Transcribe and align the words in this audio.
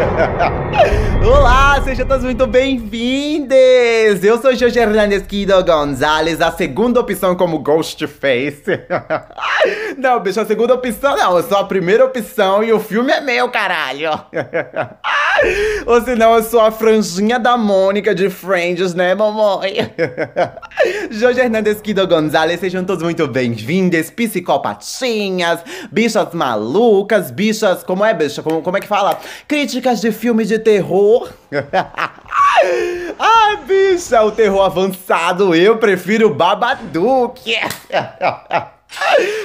Olá, 1.24 1.80
sejam 1.82 2.06
todos 2.06 2.24
muito 2.24 2.46
bem-vindos! 2.46 3.54
Eu 4.22 4.40
sou 4.40 4.54
Jorge 4.54 4.78
Hernandes 4.78 5.22
Guido 5.26 5.62
Gonzalez, 5.64 6.40
a 6.40 6.50
segunda 6.50 7.00
opção 7.00 7.34
como 7.36 7.58
Ghostface. 7.58 8.80
Não, 9.98 10.20
bicho, 10.20 10.40
a 10.40 10.46
segunda 10.46 10.74
opção 10.74 11.16
não, 11.16 11.36
eu 11.36 11.42
sou 11.42 11.58
a 11.58 11.64
primeira 11.64 12.04
opção 12.04 12.64
e 12.64 12.72
o 12.72 12.80
filme 12.80 13.12
é 13.12 13.20
meu, 13.20 13.50
caralho. 13.50 14.10
Ou 15.86 16.00
senão 16.02 16.34
eu 16.34 16.42
sou 16.42 16.60
a 16.60 16.70
franjinha 16.70 17.38
da 17.38 17.56
Mônica 17.56 18.14
de 18.14 18.28
Friends, 18.28 18.94
né, 18.94 19.14
mamãe? 19.14 19.92
Jorge 21.10 21.40
Hernandes 21.40 21.80
Guido 21.80 22.06
Gonzalez, 22.06 22.60
sejam 22.60 22.84
todos 22.84 23.02
muito 23.02 23.26
bem-vindos, 23.26 24.10
psicopatinhas, 24.10 25.60
bichas 25.90 26.34
malucas, 26.34 27.30
bichas, 27.30 27.82
como 27.82 28.04
é, 28.04 28.12
bicha? 28.12 28.42
Como, 28.42 28.62
como 28.62 28.76
é 28.76 28.80
que 28.80 28.86
fala? 28.86 29.18
Críticas 29.48 30.00
de 30.00 30.12
filme 30.12 30.44
de 30.44 30.58
terror. 30.58 31.30
Ai, 33.18 33.56
bicha, 33.66 34.22
o 34.22 34.30
terror 34.30 34.62
avançado, 34.62 35.54
eu 35.54 35.78
prefiro 35.78 36.34
Babadook. 36.34 37.40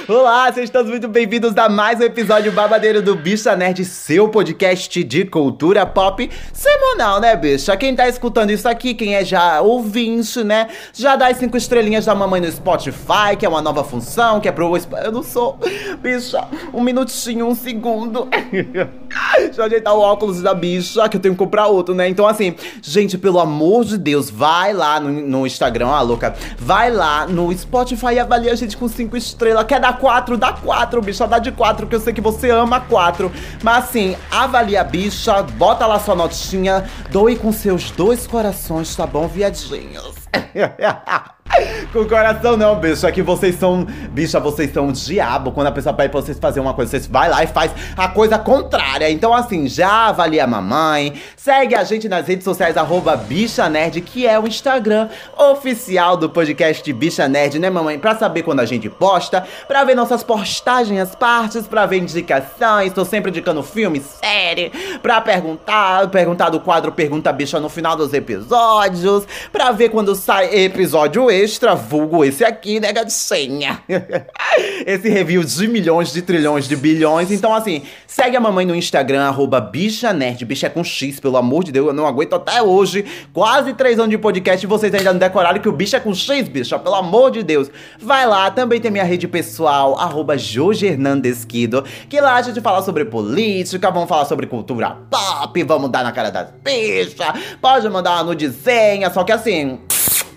Olá, 0.08 0.52
sejam 0.52 0.72
todos 0.72 0.90
muito 0.90 1.08
bem-vindos 1.08 1.56
a 1.56 1.68
mais 1.68 1.98
um 1.98 2.04
episódio 2.04 2.52
babadeiro 2.52 3.02
do 3.02 3.16
Bicha 3.16 3.56
Nerd, 3.56 3.84
seu 3.84 4.28
podcast 4.28 5.02
de 5.02 5.24
cultura 5.24 5.84
pop 5.84 6.30
semanal, 6.52 7.20
né, 7.20 7.34
bicha? 7.34 7.76
Quem 7.76 7.94
tá 7.94 8.08
escutando 8.08 8.50
isso 8.50 8.68
aqui, 8.68 8.94
quem 8.94 9.16
é 9.16 9.24
já 9.24 9.60
ouvinte, 9.60 10.44
né, 10.44 10.68
já 10.92 11.16
dá 11.16 11.28
as 11.28 11.38
cinco 11.38 11.56
estrelinhas 11.56 12.04
da 12.04 12.14
mamãe 12.14 12.40
no 12.40 12.50
Spotify, 12.50 13.36
que 13.38 13.44
é 13.44 13.48
uma 13.48 13.62
nova 13.62 13.82
função, 13.82 14.40
que 14.40 14.48
é 14.48 14.52
pro... 14.52 14.76
Eu 14.76 15.12
não 15.12 15.22
sou... 15.22 15.58
Bicha, 16.00 16.46
um 16.72 16.82
minutinho, 16.82 17.46
um 17.46 17.54
segundo. 17.54 18.28
Deixa 19.36 19.60
eu 19.60 19.64
ajeitar 19.64 19.94
o 19.94 20.00
óculos 20.00 20.42
da 20.42 20.54
bicha, 20.54 21.08
que 21.08 21.16
eu 21.16 21.20
tenho 21.20 21.34
que 21.34 21.38
comprar 21.38 21.66
outro, 21.66 21.94
né? 21.94 22.08
Então, 22.08 22.26
assim, 22.26 22.54
gente, 22.82 23.18
pelo 23.18 23.40
amor 23.40 23.84
de 23.84 23.98
Deus, 23.98 24.30
vai 24.30 24.72
lá 24.72 25.00
no, 25.00 25.10
no 25.10 25.46
Instagram, 25.46 25.88
ah, 25.88 26.02
louca, 26.02 26.34
vai 26.58 26.90
lá 26.90 27.26
no 27.26 27.52
Spotify 27.56 28.14
e 28.14 28.18
avalia 28.18 28.52
a 28.52 28.56
gente 28.56 28.76
com 28.76 28.86
cinco 28.86 29.16
estrelas 29.16 29.56
estrela. 29.56 29.64
Quer 29.66 29.80
dar 29.80 29.98
quatro? 29.98 30.36
Dá 30.36 30.52
quatro, 30.52 31.02
bicha. 31.02 31.26
Dá 31.26 31.38
de 31.38 31.52
quatro, 31.52 31.86
que 31.86 31.94
eu 31.94 32.00
sei 32.00 32.12
que 32.12 32.20
você 32.20 32.50
ama 32.50 32.80
quatro. 32.80 33.30
Mas 33.62 33.84
assim, 33.84 34.16
avalia 34.30 34.80
a 34.80 34.84
bicha, 34.84 35.42
bota 35.42 35.86
lá 35.86 35.98
sua 35.98 36.14
notinha, 36.14 36.88
doe 37.10 37.36
com 37.36 37.52
seus 37.52 37.90
dois 37.90 38.26
corações, 38.26 38.94
tá 38.94 39.06
bom, 39.06 39.26
viadinhos? 39.26 40.14
Com 41.92 42.04
coração 42.06 42.56
não, 42.56 42.76
bicho. 42.76 43.06
É 43.06 43.12
que 43.12 43.22
vocês 43.22 43.56
são. 43.56 43.86
Bicha, 44.10 44.38
vocês 44.40 44.72
são 44.72 44.88
um 44.88 44.92
diabo. 44.92 45.52
Quando 45.52 45.68
a 45.68 45.72
pessoa 45.72 45.94
pede 45.94 46.10
pra 46.10 46.20
vocês 46.20 46.38
fazerem 46.38 46.66
uma 46.66 46.74
coisa, 46.74 46.90
vocês 46.90 47.06
vai 47.06 47.28
lá 47.28 47.42
e 47.42 47.46
faz 47.46 47.72
a 47.96 48.08
coisa 48.08 48.38
contrária. 48.38 49.10
Então, 49.10 49.34
assim, 49.34 49.68
já 49.68 50.08
avalia 50.08 50.44
a 50.44 50.46
mamãe. 50.46 51.14
Segue 51.36 51.74
a 51.74 51.84
gente 51.84 52.08
nas 52.08 52.26
redes 52.26 52.44
sociais, 52.44 52.76
arroba 52.76 53.16
Bicha 53.16 53.68
Nerd, 53.68 54.00
que 54.00 54.26
é 54.26 54.38
o 54.38 54.46
Instagram 54.46 55.08
oficial 55.38 56.16
do 56.16 56.28
podcast 56.28 56.92
Bicha 56.92 57.28
Nerd, 57.28 57.58
né, 57.58 57.70
mamãe? 57.70 57.98
Pra 57.98 58.14
saber 58.16 58.42
quando 58.42 58.60
a 58.60 58.64
gente 58.66 58.88
posta, 58.90 59.46
pra 59.68 59.84
ver 59.84 59.94
nossas 59.94 60.22
postagens, 60.22 61.00
as 61.00 61.14
partes, 61.14 61.66
pra 61.66 61.86
ver 61.86 61.98
indicações. 61.98 62.92
Tô 62.92 63.04
sempre 63.04 63.30
indicando 63.30 63.62
filme, 63.62 64.00
série, 64.00 64.72
pra 65.02 65.20
perguntar, 65.20 66.08
perguntar 66.08 66.50
do 66.50 66.60
quadro 66.60 66.92
Pergunta 66.92 67.32
Bicha 67.32 67.60
no 67.60 67.68
final 67.68 67.96
dos 67.96 68.12
episódios, 68.12 69.24
pra 69.52 69.70
ver 69.72 69.90
quando 69.90 70.14
sai 70.14 70.54
episódio 70.54 71.30
extra, 71.30 71.45
vulgo 71.76 72.24
esse 72.24 72.44
aqui, 72.44 72.80
né, 72.80 72.92
gatinha? 72.92 73.82
esse 74.86 75.08
review 75.08 75.42
de 75.44 75.68
milhões, 75.68 76.12
de 76.12 76.22
trilhões, 76.22 76.68
de 76.68 76.76
bilhões. 76.76 77.30
Então, 77.30 77.54
assim, 77.54 77.82
segue 78.06 78.36
a 78.36 78.40
mamãe 78.40 78.64
no 78.64 78.74
Instagram, 78.74 79.22
arroba 79.22 79.60
bicha 79.60 80.12
nerd. 80.12 80.44
Bicha 80.44 80.66
é 80.66 80.70
com 80.70 80.82
X, 80.82 81.20
pelo 81.20 81.36
amor 81.36 81.64
de 81.64 81.72
Deus, 81.72 81.88
eu 81.88 81.92
não 81.92 82.06
aguento 82.06 82.34
até 82.34 82.62
hoje. 82.62 83.04
Quase 83.32 83.74
três 83.74 83.98
anos 83.98 84.10
de 84.10 84.18
podcast 84.18 84.64
e 84.64 84.68
vocês 84.68 84.94
ainda 84.94 85.12
não 85.12 85.20
decoraram 85.20 85.60
que 85.60 85.68
o 85.68 85.72
bicho 85.72 85.96
é 85.96 86.00
com 86.00 86.14
X, 86.14 86.48
bicha, 86.48 86.78
pelo 86.78 86.94
amor 86.94 87.30
de 87.30 87.42
Deus. 87.42 87.70
Vai 88.00 88.26
lá, 88.26 88.50
também 88.50 88.80
tem 88.80 88.90
minha 88.90 89.04
rede 89.04 89.28
pessoal, 89.28 89.98
arroba 89.98 90.38
Jorge 90.38 90.86
Hernandes 90.86 91.44
Quido, 91.44 91.84
que 92.08 92.20
lá 92.20 92.36
a 92.36 92.42
gente 92.42 92.60
fala 92.60 92.82
sobre 92.82 93.04
política, 93.04 93.90
vamos 93.90 94.08
falar 94.08 94.24
sobre 94.24 94.46
cultura 94.46 94.96
pop, 95.10 95.62
vamos 95.64 95.90
dar 95.90 96.02
na 96.02 96.12
cara 96.12 96.30
das 96.30 96.48
bichas, 96.62 97.56
pode 97.60 97.88
mandar 97.88 98.14
uma 98.14 98.24
nudezinha, 98.24 99.10
só 99.10 99.24
que 99.24 99.32
assim... 99.32 99.80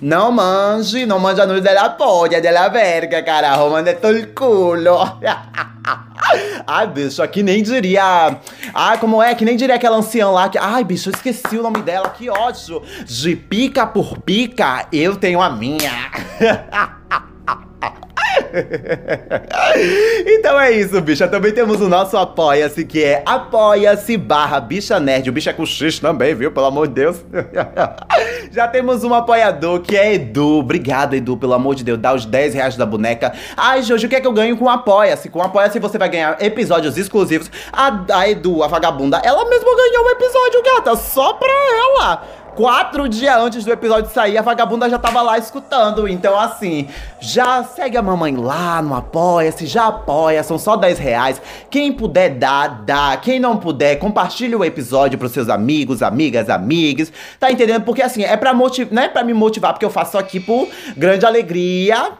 Não 0.01 0.31
manje, 0.31 1.05
não 1.05 1.19
manja 1.19 1.45
nude 1.45 1.61
della 1.61 1.89
polla, 1.89 2.39
della 2.39 2.69
verga, 2.69 3.21
carajo, 3.21 3.69
todo 3.99 4.15
el 4.15 4.33
culo. 4.33 5.19
Ai, 6.65 6.87
bicho, 6.87 7.21
aqui 7.21 7.43
nem 7.43 7.61
diria. 7.63 8.37
Ai, 8.73 8.97
como 8.97 9.21
é? 9.21 9.33
Que 9.35 9.43
nem 9.43 9.57
diria 9.57 9.75
aquela 9.75 9.97
anciã 9.97 10.29
lá 10.29 10.47
que. 10.47 10.57
Ai, 10.57 10.83
bicho, 10.83 11.09
eu 11.09 11.13
esqueci 11.13 11.57
o 11.57 11.63
nome 11.63 11.81
dela, 11.81 12.09
que 12.09 12.29
ódio. 12.29 12.81
De 13.05 13.35
pica 13.35 13.85
por 13.87 14.19
pica, 14.19 14.87
eu 14.93 15.15
tenho 15.15 15.41
a 15.41 15.49
minha. 15.49 15.91
então 20.25 20.59
é 20.59 20.71
isso, 20.71 20.99
bicha. 21.01 21.27
Também 21.27 21.51
temos 21.51 21.81
o 21.81 21.89
nosso 21.89 22.17
Apoia-se, 22.17 22.85
que 22.85 23.03
é 23.03 23.23
apoia-se 23.25 24.15
barra 24.17 24.59
bicha 24.59 24.99
nerd. 24.99 25.29
O 25.29 25.33
bicho 25.33 25.49
é 25.49 25.53
com 25.53 25.65
X 25.65 25.99
também, 25.99 26.35
viu? 26.35 26.51
Pelo 26.51 26.67
amor 26.67 26.87
de 26.87 26.93
Deus. 26.93 27.25
Já 28.51 28.67
temos 28.67 29.03
um 29.03 29.13
apoiador 29.13 29.81
que 29.81 29.95
é 29.95 30.15
Edu. 30.15 30.59
Obrigado, 30.59 31.15
Edu, 31.15 31.37
pelo 31.37 31.53
amor 31.53 31.75
de 31.75 31.83
Deus. 31.83 31.99
Dá 31.99 32.13
os 32.13 32.25
10 32.25 32.55
reais 32.55 32.75
da 32.75 32.85
boneca. 32.85 33.31
Ai, 33.55 33.83
Jojo, 33.83 34.07
o 34.07 34.09
que 34.09 34.15
é 34.15 34.21
que 34.21 34.25
eu 34.25 34.33
ganho 34.33 34.57
com 34.57 34.67
Apoia-se? 34.67 35.29
Com 35.29 35.41
Apoia-se 35.41 35.79
você 35.79 35.97
vai 35.97 36.09
ganhar 36.09 36.41
episódios 36.41 36.97
exclusivos. 36.97 37.51
A, 37.71 38.05
a 38.11 38.29
Edu, 38.29 38.63
a 38.63 38.67
vagabunda, 38.67 39.21
ela 39.23 39.47
mesma 39.47 39.75
ganhou 39.75 40.05
um 40.05 40.09
episódio, 40.09 40.63
gata. 40.63 40.95
Só 40.95 41.33
pra 41.33 41.47
ela 41.47 42.23
quatro 42.55 43.07
dias 43.07 43.35
antes 43.37 43.63
do 43.63 43.71
episódio 43.71 44.11
sair, 44.11 44.37
a 44.37 44.41
vagabunda 44.41 44.89
já 44.89 44.97
tava 44.97 45.21
lá 45.21 45.37
escutando. 45.37 46.07
Então, 46.07 46.37
assim, 46.39 46.87
já 47.19 47.63
segue 47.63 47.97
a 47.97 48.01
mamãe 48.01 48.35
lá 48.35 48.81
no 48.81 48.95
Apoia-se, 48.95 49.65
já 49.65 49.87
apoia, 49.87 50.43
são 50.43 50.57
só 50.57 50.75
10 50.75 50.99
reais. 50.99 51.41
Quem 51.69 51.91
puder 51.91 52.29
dar, 52.31 52.83
dá. 52.83 53.17
Quem 53.17 53.39
não 53.39 53.57
puder, 53.57 53.97
compartilhe 53.97 54.55
o 54.55 54.63
episódio 54.63 55.17
pros 55.17 55.31
seus 55.31 55.49
amigos, 55.49 56.01
amigas, 56.01 56.49
amigos. 56.49 57.11
Tá 57.39 57.51
entendendo? 57.51 57.83
Porque 57.83 58.01
assim, 58.01 58.23
é 58.23 58.35
pra 58.35 58.53
motivar, 58.53 58.93
não 58.93 59.03
é 59.03 59.07
pra 59.07 59.23
me 59.23 59.33
motivar, 59.33 59.73
porque 59.73 59.85
eu 59.85 59.89
faço 59.89 60.17
aqui 60.17 60.39
por 60.39 60.67
grande 60.95 61.25
alegria 61.25 62.11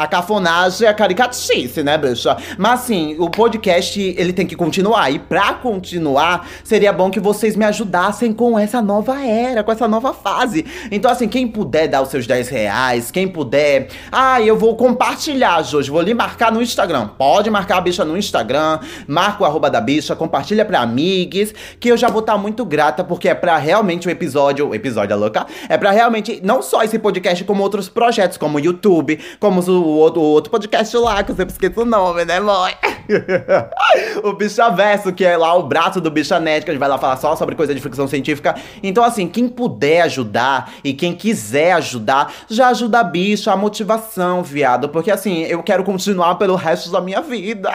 a 0.00 0.06
cafonagem 0.06 0.86
é 0.86 0.90
a 0.90 0.94
caricatice, 0.94 1.82
né, 1.82 1.98
bicha? 1.98 2.34
Mas 2.56 2.80
assim, 2.80 3.16
o 3.18 3.28
podcast 3.28 4.00
ele 4.00 4.32
tem 4.32 4.46
que 4.46 4.56
continuar. 4.56 5.10
E 5.10 5.18
pra 5.18 5.52
continuar, 5.52 6.48
seria 6.64 6.90
bom 6.90 7.10
que 7.10 7.20
vocês 7.20 7.54
me 7.54 7.66
ajudassem 7.66 8.32
com 8.32 8.58
essa 8.58 8.80
nova 8.80 9.20
era, 9.22 9.62
com 9.62 9.70
essa 9.70 9.86
nova 9.86 10.14
fase. 10.14 10.64
Então, 10.90 11.10
assim, 11.10 11.28
quem 11.28 11.46
puder 11.46 11.86
dar 11.86 12.00
os 12.00 12.08
seus 12.08 12.26
10 12.26 12.48
reais, 12.48 13.10
quem 13.10 13.28
puder. 13.28 13.88
Ah, 14.10 14.40
eu 14.40 14.56
vou 14.56 14.74
compartilhar, 14.74 15.62
Jorge. 15.62 15.90
Vou 15.90 16.00
lhe 16.00 16.14
marcar 16.14 16.50
no 16.50 16.62
Instagram. 16.62 17.08
Pode 17.18 17.50
marcar 17.50 17.76
a 17.76 17.80
bicha 17.82 18.02
no 18.02 18.16
Instagram, 18.16 18.80
marca 19.06 19.42
o 19.42 19.46
arroba 19.46 19.68
da 19.68 19.82
bicha, 19.82 20.16
compartilha 20.16 20.64
pra 20.64 20.80
amigos, 20.80 21.52
que 21.78 21.90
eu 21.90 21.96
já 21.98 22.08
vou 22.08 22.20
estar 22.20 22.32
tá 22.32 22.38
muito 22.38 22.64
grata, 22.64 23.04
porque 23.04 23.28
é 23.28 23.34
pra 23.34 23.58
realmente 23.58 24.08
o 24.08 24.10
episódio. 24.10 24.68
O 24.68 24.74
episódio 24.74 25.12
é 25.12 25.16
louca? 25.16 25.46
É 25.68 25.76
pra 25.76 25.90
realmente, 25.90 26.40
não 26.42 26.62
só 26.62 26.82
esse 26.82 26.98
podcast, 26.98 27.44
como 27.44 27.62
outros 27.62 27.86
projetos, 27.86 28.38
como 28.38 28.56
o 28.56 28.60
YouTube, 28.60 29.18
como 29.38 29.60
o 29.60 29.89
o 29.90 29.96
outro, 29.96 30.20
outro 30.20 30.50
podcast 30.50 30.96
lá, 30.96 31.22
que 31.22 31.32
eu 31.32 31.36
sempre 31.36 31.52
esqueço 31.52 31.82
o 31.82 31.84
nome, 31.84 32.24
né, 32.24 32.40
mãe? 32.40 32.74
o 34.22 34.32
Bichaverso, 34.32 35.12
que 35.12 35.24
é 35.24 35.36
lá 35.36 35.54
o 35.54 35.64
braço 35.64 36.00
do 36.00 36.10
Bichanet, 36.10 36.64
que 36.64 36.70
a 36.70 36.74
gente 36.74 36.80
vai 36.80 36.88
lá 36.88 36.98
falar 36.98 37.16
só 37.16 37.34
sobre 37.36 37.54
coisa 37.54 37.74
de 37.74 37.80
ficção 37.80 38.06
científica. 38.06 38.54
Então, 38.82 39.02
assim, 39.02 39.26
quem 39.26 39.48
puder 39.48 40.02
ajudar 40.02 40.72
e 40.84 40.92
quem 40.92 41.14
quiser 41.14 41.72
ajudar, 41.72 42.32
já 42.48 42.68
ajuda 42.68 43.00
a 43.00 43.04
bicha, 43.04 43.52
a 43.52 43.56
motivação, 43.56 44.42
viado. 44.42 44.88
Porque, 44.88 45.10
assim, 45.10 45.42
eu 45.42 45.62
quero 45.62 45.84
continuar 45.84 46.36
pelo 46.36 46.54
resto 46.54 46.90
da 46.90 47.00
minha 47.00 47.20
vida 47.20 47.70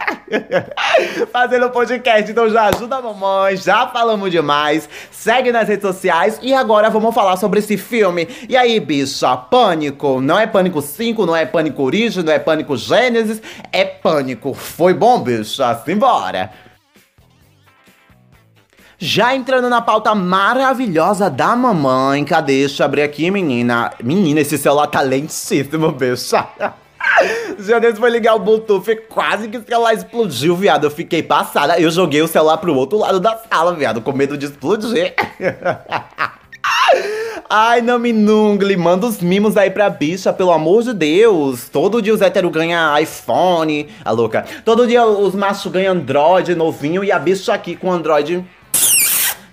fazendo 1.32 1.70
podcast. 1.70 2.30
Então, 2.30 2.48
já 2.48 2.64
ajuda 2.66 2.96
a 2.96 3.02
mamãe, 3.02 3.56
já 3.56 3.86
falamos 3.88 4.30
demais. 4.30 4.88
Segue 5.10 5.52
nas 5.52 5.68
redes 5.68 5.82
sociais 5.82 6.38
e 6.42 6.54
agora 6.54 6.88
vamos 6.88 7.14
falar 7.14 7.36
sobre 7.36 7.58
esse 7.58 7.76
filme. 7.76 8.28
E 8.48 8.56
aí, 8.56 8.78
bicha, 8.80 9.36
Pânico? 9.36 10.20
Não 10.20 10.38
é 10.38 10.46
Pânico 10.46 10.80
5, 10.80 11.26
não 11.26 11.36
é 11.36 11.44
Pânico 11.44 11.82
Origem? 11.82 12.05
Não 12.14 12.32
é 12.32 12.38
pânico 12.38 12.76
gênesis, 12.76 13.40
é 13.72 13.84
pânico. 13.84 14.54
Foi 14.54 14.94
bom, 14.94 15.20
bicho? 15.20 15.62
Simbora! 15.84 16.50
Já 18.98 19.34
entrando 19.34 19.68
na 19.68 19.82
pauta 19.82 20.14
maravilhosa 20.14 21.28
da 21.28 21.54
mamãe, 21.54 22.24
cadê? 22.24 22.60
Deixa 22.60 22.82
eu 22.82 22.86
abrir 22.86 23.02
aqui, 23.02 23.30
menina. 23.30 23.92
Menina, 24.02 24.40
esse 24.40 24.56
celular 24.56 24.86
tá 24.86 25.02
lentíssimo, 25.02 25.92
bicho. 25.92 26.36
Já 27.58 27.78
desse 27.78 27.98
foi 27.98 28.10
ligar 28.10 28.34
o 28.34 28.38
Bluetooth, 28.38 28.96
quase 29.08 29.48
que 29.48 29.58
o 29.58 29.64
celular 29.64 29.94
explodiu, 29.94 30.56
viado. 30.56 30.84
Eu 30.84 30.90
fiquei 30.90 31.22
passada. 31.22 31.78
Eu 31.78 31.90
joguei 31.90 32.22
o 32.22 32.28
celular 32.28 32.56
pro 32.58 32.74
outro 32.74 32.98
lado 32.98 33.20
da 33.20 33.36
sala, 33.36 33.74
viado, 33.74 34.00
com 34.00 34.12
medo 34.12 34.36
de 34.36 34.46
explodir. 34.46 35.14
Ai, 37.48 37.80
não 37.80 37.98
me 37.98 38.12
nungle, 38.12 38.76
manda 38.76 39.06
os 39.06 39.20
mimos 39.20 39.56
aí 39.56 39.70
pra 39.70 39.88
bicha, 39.88 40.32
pelo 40.32 40.50
amor 40.50 40.82
de 40.82 40.92
Deus. 40.92 41.68
Todo 41.68 42.02
dia 42.02 42.12
os 42.12 42.20
héteros 42.20 42.50
ganham 42.50 42.98
iPhone, 42.98 43.88
a 44.04 44.10
louca. 44.10 44.44
Todo 44.64 44.86
dia 44.86 45.06
os 45.06 45.34
machos 45.34 45.70
ganham 45.70 45.94
Android 45.94 46.56
novinho 46.56 47.04
e 47.04 47.12
a 47.12 47.18
bicha 47.18 47.54
aqui 47.54 47.76
com 47.76 47.92
Android 47.92 48.44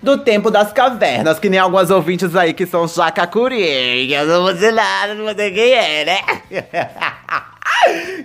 do 0.02 0.18
tempo 0.18 0.50
das 0.50 0.72
cavernas, 0.72 1.38
que 1.38 1.48
nem 1.48 1.58
algumas 1.58 1.90
ouvintes 1.90 2.34
aí 2.34 2.52
que 2.52 2.66
são 2.66 2.88
jacacurinhas. 2.88 4.26
Não 4.26 4.42
vou 4.42 4.52
dizer 4.52 4.72
nada, 4.72 5.14
não 5.14 5.24
vou 5.24 5.32
dizer 5.32 5.52
quem 5.52 5.72
é, 5.72 6.04
né? 6.04 6.18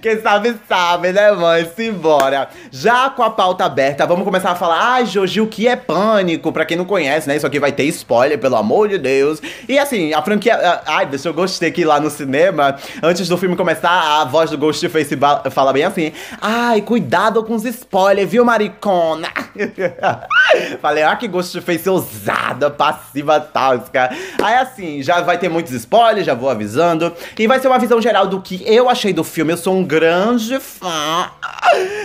Quem 0.01 0.22
sabe, 0.22 0.56
sabe, 0.68 1.12
né, 1.12 1.31
mãe? 1.31 1.69
Simbora. 1.75 2.50
Já 2.72 3.10
com 3.10 3.24
a 3.24 3.30
pauta 3.30 3.66
aberta, 3.66 4.06
vamos 4.06 4.24
começar 4.24 4.51
a 4.51 4.56
falar. 4.56 4.80
Ai, 4.80 5.01
ah, 5.01 5.06
Joji, 5.06 5.42
o 5.42 5.48
que 5.48 5.68
é 5.68 5.75
pânico? 5.75 6.51
Pra 6.51 6.66
quem 6.66 6.78
não 6.78 6.86
conhece, 6.86 7.28
né? 7.28 7.36
Isso 7.36 7.46
aqui 7.46 7.60
vai 7.60 7.72
ter 7.72 7.84
spoiler, 7.86 8.38
pelo 8.38 8.56
amor 8.56 8.88
de 8.88 8.98
Deus. 8.98 9.42
E 9.68 9.78
assim, 9.78 10.13
a 10.13 10.22
franquia. 10.22 10.81
Ai, 10.86 11.06
deixa 11.06 11.30
eu 11.30 11.34
gostei 11.34 11.72
que 11.72 11.84
lá 11.84 12.00
no 12.00 12.10
cinema, 12.10 12.78
antes 13.04 13.28
do 13.28 13.38
filme 13.38 13.56
começar, 13.56 14.22
a 14.22 14.25
voz 14.25 14.50
do 14.50 14.57
Ghostface 14.57 15.18
fala 15.51 15.74
bem 15.74 15.84
assim: 15.84 16.13
Ai, 16.42 16.81
cuidado 16.81 17.44
com 17.44 17.56
os 17.56 17.66
spoilers, 17.66 18.30
viu, 18.30 18.46
maricona? 18.46 19.30
Falei, 20.81 21.04
ah, 21.04 21.16
que 21.16 21.28
Ghostface 21.28 21.90
ousada, 21.90 22.69
passiva 22.69 23.40
cara. 23.92 24.16
Aí 24.42 24.56
assim, 24.56 25.01
já 25.01 25.22
vai 25.22 25.38
ter 25.38 25.50
muitos 25.50 25.72
spoilers, 25.74 26.25
já 26.25 26.34
vou 26.34 26.50
avisando. 26.50 27.13
E 27.38 27.48
vai 27.48 27.60
ser 27.60 27.68
uma 27.68 27.80
visão 27.80 28.01
geral 28.01 28.28
do 28.28 28.42
que 28.42 28.63
eu 28.66 28.90
achei 28.90 29.13
do 29.13 29.24
filme. 29.24 29.54
Eu 29.54 29.57
sou 29.57 29.75
um 29.75 29.84
grande 29.84 30.60
fã. 30.60 31.30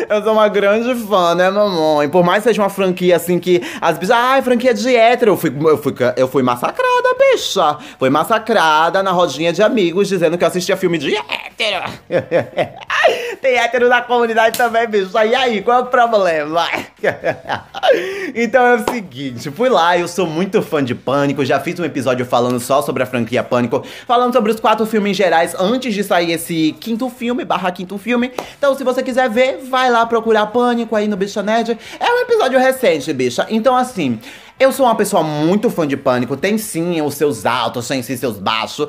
Eu 0.08 0.22
sou 0.22 0.32
uma 0.32 0.48
grande 0.48 0.94
fã, 1.06 1.34
né, 1.34 1.50
mamãe? 1.50 2.08
Por 2.08 2.22
mais 2.22 2.42
que 2.42 2.50
seja 2.50 2.62
uma 2.62 2.70
franquia 2.70 3.16
assim 3.16 3.38
que 3.38 3.62
as 3.80 3.98
bichas. 3.98 4.16
Ai, 4.16 4.42
franquia 4.42 4.74
de 4.74 4.94
hétero. 4.94 5.32
Eu 5.32 5.36
fui, 5.36 5.52
eu 5.60 5.78
fui, 5.78 5.94
eu 6.16 6.28
fui 6.28 6.42
massacrada, 6.42 7.08
bicha. 7.18 7.78
Fui 7.98 8.10
massacrada 8.10 9.02
na 9.02 9.10
rodinha 9.12 9.52
de 9.52 9.62
amigos 9.62 10.08
dizendo 10.08 10.36
que 10.36 10.44
eu 10.44 10.48
assistia 10.48 10.76
filme 10.76 10.98
de 10.98 11.14
hétero. 11.16 11.84
Tem 13.44 13.58
hétero 13.58 13.90
na 13.90 14.00
comunidade 14.00 14.56
também, 14.56 14.88
bicha. 14.88 15.22
E 15.22 15.34
aí, 15.34 15.60
qual 15.60 15.80
é 15.80 15.82
o 15.82 15.86
problema? 15.88 16.66
então 18.34 18.64
é 18.64 18.76
o 18.76 18.90
seguinte, 18.90 19.50
fui 19.50 19.68
lá, 19.68 19.98
eu 19.98 20.08
sou 20.08 20.26
muito 20.26 20.62
fã 20.62 20.82
de 20.82 20.94
Pânico, 20.94 21.44
já 21.44 21.60
fiz 21.60 21.78
um 21.78 21.84
episódio 21.84 22.24
falando 22.24 22.58
só 22.58 22.80
sobre 22.80 23.02
a 23.02 23.06
franquia 23.06 23.42
Pânico, 23.42 23.84
falando 24.06 24.32
sobre 24.32 24.50
os 24.50 24.58
quatro 24.58 24.86
filmes 24.86 25.14
gerais 25.14 25.54
antes 25.58 25.92
de 25.92 26.02
sair 26.02 26.32
esse 26.32 26.74
quinto 26.80 27.10
filme, 27.10 27.44
barra 27.44 27.70
quinto 27.70 27.98
filme. 27.98 28.32
Então, 28.56 28.74
se 28.74 28.82
você 28.82 29.02
quiser 29.02 29.28
ver, 29.28 29.58
vai 29.68 29.90
lá 29.90 30.06
procurar 30.06 30.46
Pânico 30.46 30.96
aí 30.96 31.06
no 31.06 31.14
Bicha 31.14 31.42
Nerd. 31.42 31.78
É 32.00 32.12
um 32.14 32.20
episódio 32.20 32.58
recente, 32.58 33.12
bicha. 33.12 33.46
Então, 33.50 33.76
assim, 33.76 34.18
eu 34.58 34.70
sou 34.70 34.86
uma 34.86 34.94
pessoa 34.94 35.22
muito 35.22 35.68
fã 35.68 35.84
de 35.84 35.96
Pânico, 35.96 36.36
tem 36.36 36.56
sim 36.56 37.02
os 37.02 37.14
seus 37.14 37.44
altos, 37.44 37.88
tem 37.88 38.02
sim 38.04 38.16
seus 38.16 38.38
baixos, 38.38 38.86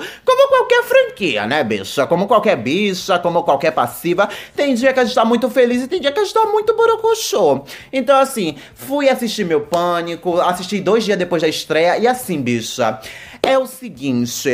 qualquer 0.55 0.83
franquia, 0.83 1.45
né, 1.45 1.63
bicha? 1.63 2.07
Como 2.07 2.27
qualquer 2.27 2.55
bicha, 2.55 3.19
como 3.19 3.43
qualquer 3.43 3.71
passiva. 3.71 4.29
Tem 4.55 4.73
dia 4.73 4.93
que 4.93 4.99
a 4.99 5.03
gente 5.03 5.15
tá 5.15 5.25
muito 5.25 5.49
feliz 5.49 5.83
e 5.83 5.87
tem 5.87 5.99
dia 5.99 6.11
que 6.11 6.19
a 6.19 6.23
gente 6.23 6.33
tá 6.33 6.45
muito 6.45 6.75
borocochô. 6.75 7.63
Então, 7.91 8.17
assim, 8.19 8.55
fui 8.73 9.09
assistir 9.09 9.45
meu 9.45 9.61
Pânico, 9.61 10.39
assisti 10.39 10.79
dois 10.79 11.03
dias 11.03 11.17
depois 11.17 11.41
da 11.41 11.47
estreia, 11.47 11.97
e 11.97 12.07
assim, 12.07 12.41
bicha, 12.41 12.99
é 13.43 13.57
o 13.57 13.65
seguinte. 13.65 14.49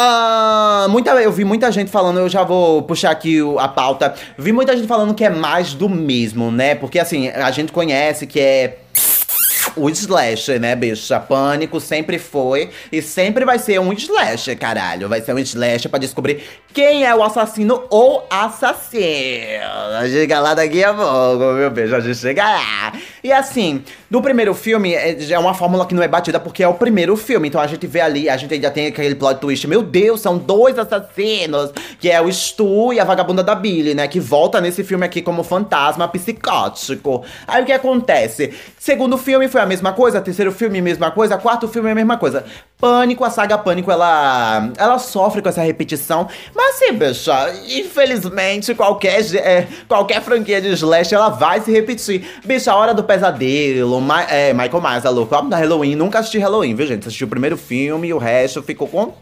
Uh, 0.00 0.88
muita, 0.88 1.10
eu 1.20 1.32
vi 1.32 1.44
muita 1.44 1.72
gente 1.72 1.90
falando, 1.90 2.20
eu 2.20 2.28
já 2.28 2.44
vou 2.44 2.82
puxar 2.82 3.10
aqui 3.10 3.42
o, 3.42 3.58
a 3.58 3.66
pauta. 3.66 4.14
Vi 4.38 4.52
muita 4.52 4.76
gente 4.76 4.86
falando 4.86 5.12
que 5.12 5.24
é 5.24 5.30
mais 5.30 5.74
do 5.74 5.88
mesmo, 5.88 6.52
né? 6.52 6.76
Porque 6.76 7.00
assim, 7.00 7.28
a 7.28 7.50
gente 7.50 7.72
conhece 7.72 8.26
que 8.26 8.38
é 8.38 8.78
o 9.76 9.88
slasher, 9.90 10.60
né, 10.60 10.74
bicha? 10.74 11.18
Pânico 11.20 11.80
sempre 11.80 12.18
foi 12.18 12.70
e 12.90 13.02
sempre 13.02 13.44
vai 13.44 13.58
ser 13.58 13.80
um 13.80 13.92
slasher, 13.92 14.56
caralho. 14.58 15.08
Vai 15.08 15.20
ser 15.20 15.34
um 15.34 15.38
slasher 15.38 15.90
pra 15.90 15.98
descobrir 15.98 16.42
quem 16.72 17.04
é 17.04 17.14
o 17.14 17.22
assassino 17.22 17.84
ou 17.90 18.26
assassino. 18.30 18.98
Chega 20.10 20.40
lá 20.40 20.54
daqui 20.54 20.84
a 20.84 20.94
pouco, 20.94 21.52
meu 21.54 21.70
beijo, 21.70 21.94
a 21.96 22.00
gente 22.00 22.18
chega 22.18 22.44
lá. 22.44 22.92
E 23.22 23.32
assim, 23.32 23.82
no 24.10 24.22
primeiro 24.22 24.54
filme, 24.54 24.94
é, 24.94 25.16
é 25.30 25.38
uma 25.38 25.54
fórmula 25.54 25.86
que 25.86 25.94
não 25.94 26.02
é 26.02 26.08
batida 26.08 26.38
porque 26.38 26.62
é 26.62 26.68
o 26.68 26.74
primeiro 26.74 27.16
filme. 27.16 27.48
Então 27.48 27.60
a 27.60 27.66
gente 27.66 27.86
vê 27.86 28.00
ali, 28.00 28.28
a 28.28 28.36
gente 28.36 28.54
ainda 28.54 28.70
tem 28.70 28.86
aquele 28.86 29.14
plot 29.14 29.40
twist. 29.40 29.66
Meu 29.66 29.82
Deus, 29.82 30.20
são 30.20 30.38
dois 30.38 30.78
assassinos. 30.78 31.72
Que 31.98 32.10
é 32.10 32.20
o 32.20 32.32
Stu 32.32 32.92
e 32.92 33.00
a 33.00 33.04
vagabunda 33.04 33.42
da 33.42 33.54
Billy, 33.54 33.94
né? 33.94 34.06
Que 34.06 34.20
volta 34.20 34.60
nesse 34.60 34.84
filme 34.84 35.04
aqui 35.04 35.20
como 35.20 35.42
fantasma 35.42 36.06
psicótico. 36.08 37.24
Aí 37.46 37.62
o 37.62 37.66
que 37.66 37.72
acontece? 37.72 38.54
Segundo 38.78 39.18
filme 39.18 39.48
foi 39.48 39.57
a 39.62 39.66
mesma 39.66 39.92
coisa, 39.92 40.20
terceiro 40.20 40.52
filme, 40.52 40.80
mesma 40.80 41.10
coisa, 41.10 41.36
quarto 41.36 41.68
filme, 41.68 41.90
a 41.90 41.94
mesma 41.94 42.16
coisa. 42.16 42.44
Pânico, 42.78 43.24
a 43.24 43.30
saga 43.30 43.58
Pânico, 43.58 43.90
ela, 43.90 44.70
ela 44.76 44.98
sofre 44.98 45.42
com 45.42 45.48
essa 45.48 45.62
repetição. 45.62 46.28
Mas 46.54 46.76
assim, 46.76 46.94
bicha, 46.94 47.52
infelizmente, 47.68 48.74
qualquer, 48.74 49.20
é, 49.36 49.66
qualquer 49.88 50.22
franquia 50.22 50.60
de 50.60 50.68
slash, 50.68 51.14
ela 51.14 51.28
vai 51.28 51.60
se 51.60 51.72
repetir. 51.72 52.24
Bicha, 52.44 52.72
a 52.72 52.76
Hora 52.76 52.94
do 52.94 53.04
Pesadelo, 53.04 54.00
Ma 54.00 54.22
é, 54.22 54.52
Michael 54.52 54.80
Myers, 54.80 55.06
a 55.06 55.10
louco, 55.10 55.42
da 55.48 55.56
Halloween, 55.56 55.94
nunca 55.94 56.18
assisti 56.18 56.38
Halloween, 56.38 56.74
viu, 56.74 56.86
gente? 56.86 57.06
Assisti 57.06 57.24
o 57.24 57.28
primeiro 57.28 57.56
filme 57.56 58.08
e 58.08 58.14
o 58.14 58.18
resto 58.18 58.62
ficou 58.62 58.86
com 58.86 59.12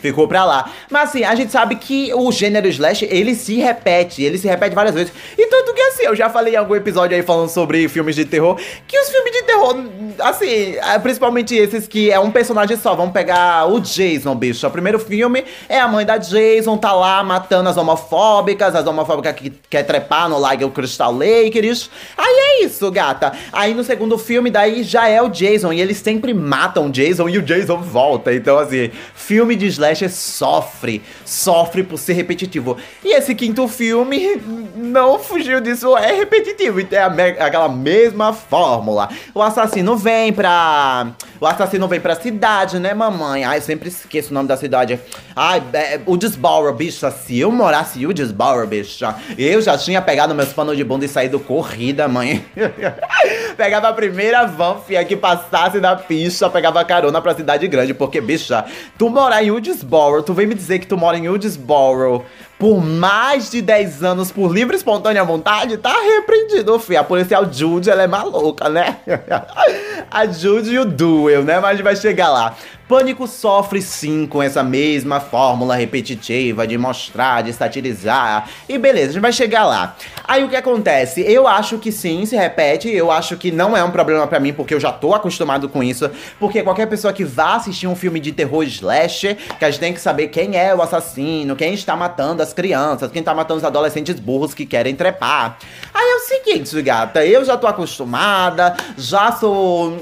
ficou 0.00 0.26
pra 0.26 0.44
lá. 0.44 0.70
Mas 0.90 1.10
assim, 1.10 1.24
a 1.24 1.34
gente 1.34 1.52
sabe 1.52 1.76
que 1.76 2.12
o 2.14 2.30
gênero 2.32 2.68
slash, 2.68 3.06
ele 3.10 3.34
se 3.34 3.56
repete, 3.56 4.22
ele 4.22 4.38
se 4.38 4.48
repete 4.48 4.74
várias 4.74 4.94
vezes. 4.94 5.12
E 5.36 5.46
tanto 5.46 5.74
que 5.74 5.80
assim, 5.82 6.02
eu 6.04 6.16
já 6.16 6.28
falei 6.28 6.54
em 6.54 6.56
algum 6.56 6.74
episódio 6.74 7.16
aí 7.16 7.22
falando 7.22 7.48
sobre 7.48 7.88
filmes 7.88 8.14
de 8.14 8.24
terror, 8.24 8.58
que 8.86 8.98
os 8.98 9.08
filmes 9.08 9.32
de 9.32 9.42
terror, 9.42 9.76
assim, 10.20 10.76
é, 10.76 10.98
principalmente 10.98 11.54
esses 11.54 11.86
que 11.86 12.10
é 12.10 12.18
um 12.18 12.30
personagem 12.30 12.76
só, 12.76 12.94
vamos 12.94 13.12
pegar 13.12 13.66
o 13.70 13.80
Jason, 13.80 14.34
bicho. 14.34 14.66
O 14.66 14.70
primeiro 14.70 14.98
filme 14.98 15.44
é 15.68 15.78
a 15.78 15.88
mãe 15.88 16.04
da 16.04 16.16
Jason, 16.16 16.76
tá 16.76 16.92
lá 16.92 17.22
matando 17.22 17.68
as 17.68 17.76
homofóbicas, 17.76 18.74
as 18.74 18.86
homofóbicas 18.86 19.34
que 19.34 19.52
quer 19.68 19.82
trepar 19.82 20.28
no 20.28 20.38
Lago 20.38 20.70
Crystal 20.70 21.12
Lakers. 21.12 21.90
Aí 22.16 22.34
é 22.60 22.64
isso, 22.64 22.90
gata. 22.90 23.32
Aí 23.52 23.74
no 23.74 23.84
segundo 23.84 24.16
filme, 24.18 24.50
daí 24.50 24.82
já 24.82 25.08
é 25.08 25.20
o 25.20 25.28
Jason, 25.28 25.72
e 25.72 25.80
eles 25.80 25.98
sempre 25.98 26.32
matam 26.32 26.86
o 26.86 26.90
Jason 26.90 27.28
e 27.28 27.38
o 27.38 27.42
Jason 27.42 27.78
volta. 27.78 28.32
Então, 28.32 28.58
assim, 28.58 28.90
filme 29.14 29.56
de 29.56 29.66
slash 29.66 29.89
slasher 29.90 30.10
sofre, 30.10 31.02
sofre 31.24 31.82
por 31.82 31.98
ser 31.98 32.14
repetitivo. 32.14 32.76
E 33.04 33.14
esse 33.14 33.34
quinto 33.34 33.66
filme 33.68 34.40
não 34.76 35.18
fugiu 35.18 35.60
disso, 35.60 35.96
é 35.96 36.12
repetitivo, 36.12 36.80
é 36.80 36.98
a, 36.98 37.46
aquela 37.46 37.68
mesma 37.68 38.32
fórmula. 38.32 39.08
O 39.34 39.42
assassino 39.42 39.96
vem 39.96 40.32
pra. 40.32 41.08
O 41.40 41.46
assassino 41.46 41.88
vem 41.88 42.00
pra 42.00 42.14
cidade, 42.14 42.78
né, 42.78 42.94
mamãe? 42.94 43.44
Ai, 43.44 43.58
eu 43.58 43.62
sempre 43.62 43.88
esqueço 43.88 44.30
o 44.30 44.34
nome 44.34 44.48
da 44.48 44.56
cidade. 44.56 45.00
Ai, 45.34 45.62
é, 45.72 46.00
o 46.06 46.16
Desbauer, 46.16 46.72
bicha. 46.74 47.10
Se 47.10 47.38
eu 47.38 47.50
morasse 47.50 48.06
o 48.06 48.12
Desbauer, 48.12 48.66
bicha, 48.66 49.14
eu 49.38 49.60
já 49.60 49.76
tinha 49.76 50.02
pegado 50.02 50.34
meus 50.34 50.52
panos 50.52 50.76
de 50.76 50.84
bunda 50.84 51.04
e 51.04 51.08
saído 51.08 51.40
corrida, 51.40 52.06
mãe. 52.08 52.44
pegava 53.60 53.90
a 53.90 53.92
primeira 53.92 54.46
van, 54.46 54.78
fia, 54.78 55.04
que 55.04 55.14
passasse 55.14 55.78
da 55.80 55.94
pista, 55.94 56.48
pegava 56.48 56.82
carona 56.82 57.20
pra 57.20 57.34
cidade 57.34 57.68
grande, 57.68 57.92
porque, 57.92 58.18
bicha, 58.18 58.64
tu 58.96 59.10
morar 59.10 59.44
em 59.44 59.50
Woodsboro, 59.50 60.22
tu 60.22 60.32
vem 60.32 60.46
me 60.46 60.54
dizer 60.54 60.78
que 60.78 60.86
tu 60.86 60.96
mora 60.96 61.18
em 61.18 61.28
Woodsboro 61.28 62.24
por 62.60 62.84
mais 62.84 63.50
de 63.50 63.62
10 63.62 64.04
anos 64.04 64.30
por 64.30 64.52
livre 64.52 64.74
e 64.74 64.76
espontânea 64.76 65.24
vontade, 65.24 65.78
tá 65.78 65.94
repreendido, 65.98 66.78
filho. 66.78 67.00
A 67.00 67.04
policial 67.04 67.50
Jude, 67.50 67.88
ela 67.88 68.02
é 68.02 68.06
maluca, 68.06 68.68
né? 68.68 68.98
a 70.10 70.26
Jude 70.26 70.74
e 70.74 70.78
o 70.78 70.84
Duel, 70.84 71.42
né? 71.42 71.58
Mas 71.58 71.70
a 71.70 71.72
gente 71.72 71.82
vai 71.82 71.96
chegar 71.96 72.28
lá. 72.28 72.54
Pânico 72.90 73.24
sofre 73.28 73.80
sim 73.80 74.26
com 74.26 74.42
essa 74.42 74.64
mesma 74.64 75.20
fórmula 75.20 75.76
repetitiva 75.76 76.66
de 76.66 76.76
mostrar, 76.76 77.40
de 77.40 77.52
satirizar. 77.52 78.48
E 78.68 78.76
beleza, 78.78 79.10
a 79.10 79.12
gente 79.12 79.22
vai 79.22 79.32
chegar 79.32 79.64
lá. 79.64 79.94
Aí 80.24 80.42
o 80.42 80.48
que 80.48 80.56
acontece? 80.56 81.20
Eu 81.20 81.46
acho 81.46 81.78
que 81.78 81.92
sim, 81.92 82.26
se 82.26 82.34
repete. 82.34 82.90
Eu 82.90 83.12
acho 83.12 83.36
que 83.36 83.52
não 83.52 83.76
é 83.76 83.84
um 83.84 83.92
problema 83.92 84.26
para 84.26 84.40
mim, 84.40 84.52
porque 84.52 84.74
eu 84.74 84.80
já 84.80 84.90
tô 84.90 85.14
acostumado 85.14 85.68
com 85.68 85.84
isso. 85.84 86.10
Porque 86.40 86.64
qualquer 86.64 86.86
pessoa 86.86 87.12
que 87.12 87.24
vá 87.24 87.54
assistir 87.54 87.86
um 87.86 87.94
filme 87.94 88.18
de 88.18 88.32
terror 88.32 88.64
slasher, 88.64 89.36
que 89.56 89.64
a 89.64 89.70
gente 89.70 89.78
tem 89.78 89.94
que 89.94 90.00
saber 90.00 90.26
quem 90.26 90.56
é 90.56 90.74
o 90.74 90.82
assassino, 90.82 91.54
quem 91.54 91.72
está 91.74 91.94
matando 91.94 92.42
as 92.42 92.49
crianças, 92.52 93.10
quem 93.10 93.20
está 93.20 93.34
matando 93.34 93.58
os 93.58 93.64
adolescentes 93.64 94.18
burros 94.18 94.54
que 94.54 94.66
querem 94.66 94.94
trepar. 94.94 95.58
Aí 95.92 96.04
é 96.04 96.16
o 96.16 96.20
seguinte, 96.20 96.82
gata, 96.82 97.24
eu 97.24 97.44
já 97.44 97.56
tô 97.56 97.66
acostumada, 97.66 98.76
já 98.96 99.32
sou 99.32 99.98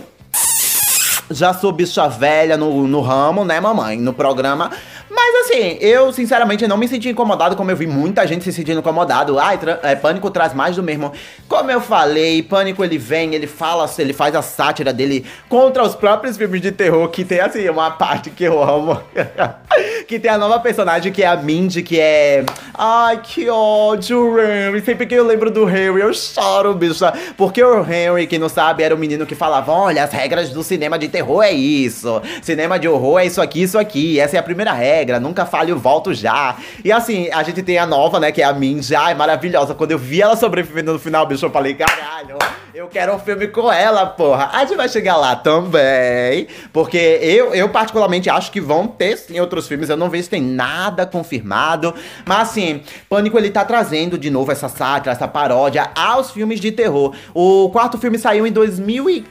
já 1.30 1.52
sou 1.52 1.72
bicha 1.72 2.08
velha 2.08 2.56
no, 2.56 2.86
no 2.86 3.00
ramo, 3.00 3.44
né, 3.44 3.60
mamãe? 3.60 3.98
No 3.98 4.12
programa. 4.12 4.70
Mas 5.10 5.34
assim, 5.46 5.78
eu 5.80 6.12
sinceramente 6.12 6.66
não 6.66 6.76
me 6.76 6.86
senti 6.86 7.08
incomodado, 7.08 7.56
como 7.56 7.70
eu 7.70 7.76
vi 7.76 7.86
muita 7.86 8.26
gente 8.26 8.44
se 8.44 8.52
sentindo 8.52 8.80
incomodado. 8.80 9.38
Ai, 9.38 9.58
é, 9.82 9.94
Pânico 9.94 10.30
traz 10.30 10.52
mais 10.52 10.76
do 10.76 10.82
mesmo. 10.82 11.12
Como 11.48 11.70
eu 11.70 11.80
falei, 11.80 12.42
Pânico 12.42 12.84
ele 12.84 12.98
vem, 12.98 13.34
ele 13.34 13.46
fala, 13.46 13.88
ele 13.98 14.12
faz 14.12 14.34
a 14.34 14.42
sátira 14.42 14.92
dele 14.92 15.24
contra 15.48 15.82
os 15.82 15.94
próprios 15.94 16.36
filmes 16.36 16.60
de 16.60 16.72
terror, 16.72 17.08
que 17.08 17.24
tem 17.24 17.40
assim, 17.40 17.68
uma 17.68 17.90
parte 17.90 18.30
que 18.30 18.44
eu 18.44 18.62
amo. 18.62 19.00
que 20.06 20.18
tem 20.18 20.30
a 20.30 20.38
nova 20.38 20.58
personagem 20.60 21.12
que 21.12 21.22
é 21.22 21.26
a 21.26 21.36
Mindy, 21.36 21.82
que 21.82 21.98
é. 21.98 22.44
Ai, 22.74 23.20
que 23.22 23.48
ódio, 23.48 24.38
Henry. 24.38 24.80
Sempre 24.82 25.06
que 25.06 25.14
eu 25.14 25.26
lembro 25.26 25.50
do 25.50 25.68
Henry, 25.68 26.00
eu 26.00 26.12
choro, 26.12 26.74
bicha. 26.74 27.12
Porque 27.36 27.62
o 27.62 27.80
Henry, 27.82 28.26
quem 28.26 28.38
não 28.38 28.48
sabe, 28.48 28.82
era 28.82 28.94
o 28.94 28.98
menino 28.98 29.26
que 29.26 29.34
falava: 29.34 29.72
olha, 29.72 30.04
as 30.04 30.12
regras 30.12 30.50
do 30.50 30.62
cinema 30.62 30.98
de 30.98 31.08
terror 31.08 31.42
é 31.42 31.52
isso. 31.52 32.20
Cinema 32.42 32.78
de 32.78 32.88
horror 32.88 33.20
é 33.20 33.26
isso 33.26 33.40
aqui, 33.40 33.62
isso 33.62 33.78
aqui. 33.78 34.20
Essa 34.20 34.36
é 34.36 34.40
a 34.40 34.42
primeira 34.42 34.72
regra. 34.72 34.97
Nunca 35.20 35.38
nunca 35.38 35.46
falho, 35.46 35.78
volto 35.78 36.12
já. 36.12 36.56
E 36.84 36.90
assim, 36.90 37.30
a 37.30 37.42
gente 37.42 37.62
tem 37.62 37.78
a 37.78 37.86
nova, 37.86 38.18
né, 38.18 38.32
que 38.32 38.42
é 38.42 38.44
a 38.44 38.52
Minji. 38.52 38.94
Ai, 38.94 39.14
maravilhosa. 39.14 39.74
Quando 39.74 39.92
eu 39.92 39.98
vi 39.98 40.20
ela 40.20 40.34
sobrevivendo 40.34 40.92
no 40.92 40.98
final, 40.98 41.26
bicho, 41.26 41.46
eu 41.46 41.50
falei, 41.50 41.74
caralho, 41.74 42.36
eu 42.74 42.88
quero 42.88 43.14
um 43.14 43.18
filme 43.18 43.46
com 43.48 43.72
ela, 43.72 44.06
porra. 44.06 44.50
A 44.52 44.60
gente 44.64 44.76
vai 44.76 44.88
chegar 44.88 45.16
lá 45.16 45.36
também. 45.36 46.48
Porque 46.72 46.96
eu, 46.96 47.54
eu 47.54 47.68
particularmente 47.68 48.28
acho 48.28 48.50
que 48.50 48.60
vão 48.60 48.86
ter 48.86 49.16
sim 49.16 49.38
outros 49.38 49.68
filmes. 49.68 49.88
Eu 49.88 49.96
não 49.96 50.10
vejo 50.10 50.24
se 50.24 50.30
tem 50.30 50.42
nada 50.42 51.06
confirmado. 51.06 51.94
Mas 52.26 52.50
assim, 52.50 52.82
Pânico 53.08 53.38
ele 53.38 53.50
tá 53.50 53.64
trazendo 53.64 54.18
de 54.18 54.30
novo 54.30 54.50
essa 54.50 54.68
sátira, 54.68 55.12
essa 55.12 55.28
paródia 55.28 55.90
aos 55.94 56.30
filmes 56.30 56.60
de 56.60 56.72
terror. 56.72 57.14
O 57.34 57.68
quarto 57.70 57.98
filme 57.98 58.18
saiu 58.18 58.46
em 58.46 58.52
2000 58.52 59.10
e 59.10 59.26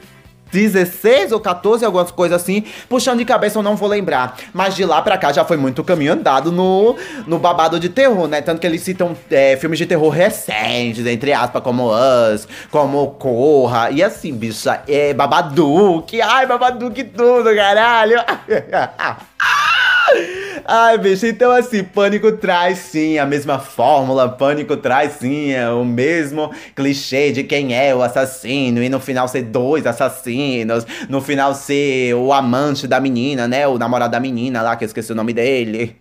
16 0.52 1.32
ou 1.32 1.40
14, 1.40 1.84
algumas 1.84 2.10
coisas 2.10 2.40
assim. 2.40 2.64
Puxando 2.88 3.18
de 3.18 3.24
cabeça 3.24 3.58
eu 3.58 3.62
não 3.62 3.76
vou 3.76 3.88
lembrar. 3.88 4.36
Mas 4.52 4.74
de 4.74 4.84
lá 4.84 5.02
pra 5.02 5.18
cá 5.18 5.32
já 5.32 5.44
foi 5.44 5.56
muito 5.56 5.84
caminho 5.84 6.12
andado 6.12 6.52
no, 6.52 6.96
no 7.26 7.38
babado 7.38 7.78
de 7.78 7.88
terror, 7.88 8.28
né? 8.28 8.40
Tanto 8.40 8.60
que 8.60 8.66
eles 8.66 8.82
citam 8.82 9.16
é, 9.30 9.56
filmes 9.56 9.78
de 9.78 9.86
terror 9.86 10.10
recentes, 10.10 11.06
entre 11.06 11.32
aspas, 11.32 11.62
como 11.62 11.90
Us, 11.90 12.48
como 12.70 13.08
Corra. 13.12 13.90
E 13.90 14.02
assim, 14.02 14.34
bicha, 14.34 14.82
é 14.88 15.14
Babadook. 15.14 16.20
Ai, 16.20 16.46
Babadook 16.46 17.02
tudo, 17.04 17.54
caralho. 17.54 18.18
Ai, 20.70 20.98
bicho, 20.98 21.24
então 21.24 21.50
assim, 21.50 21.82
Pânico 21.82 22.30
traz 22.32 22.76
sim 22.76 23.16
a 23.16 23.24
mesma 23.24 23.58
fórmula, 23.58 24.28
Pânico 24.28 24.76
traz 24.76 25.12
sim 25.12 25.52
é 25.52 25.70
o 25.70 25.82
mesmo 25.82 26.52
clichê 26.76 27.32
de 27.32 27.42
quem 27.42 27.74
é 27.74 27.94
o 27.94 28.02
assassino, 28.02 28.82
e 28.82 28.90
no 28.90 29.00
final 29.00 29.26
ser 29.28 29.44
dois 29.44 29.86
assassinos, 29.86 30.86
no 31.08 31.22
final 31.22 31.54
ser 31.54 32.12
o 32.12 32.34
amante 32.34 32.86
da 32.86 33.00
menina, 33.00 33.48
né, 33.48 33.66
o 33.66 33.78
namorado 33.78 34.12
da 34.12 34.20
menina 34.20 34.60
lá, 34.60 34.76
que 34.76 34.84
eu 34.84 34.88
esqueci 34.88 35.10
o 35.10 35.14
nome 35.14 35.32
dele. 35.32 35.96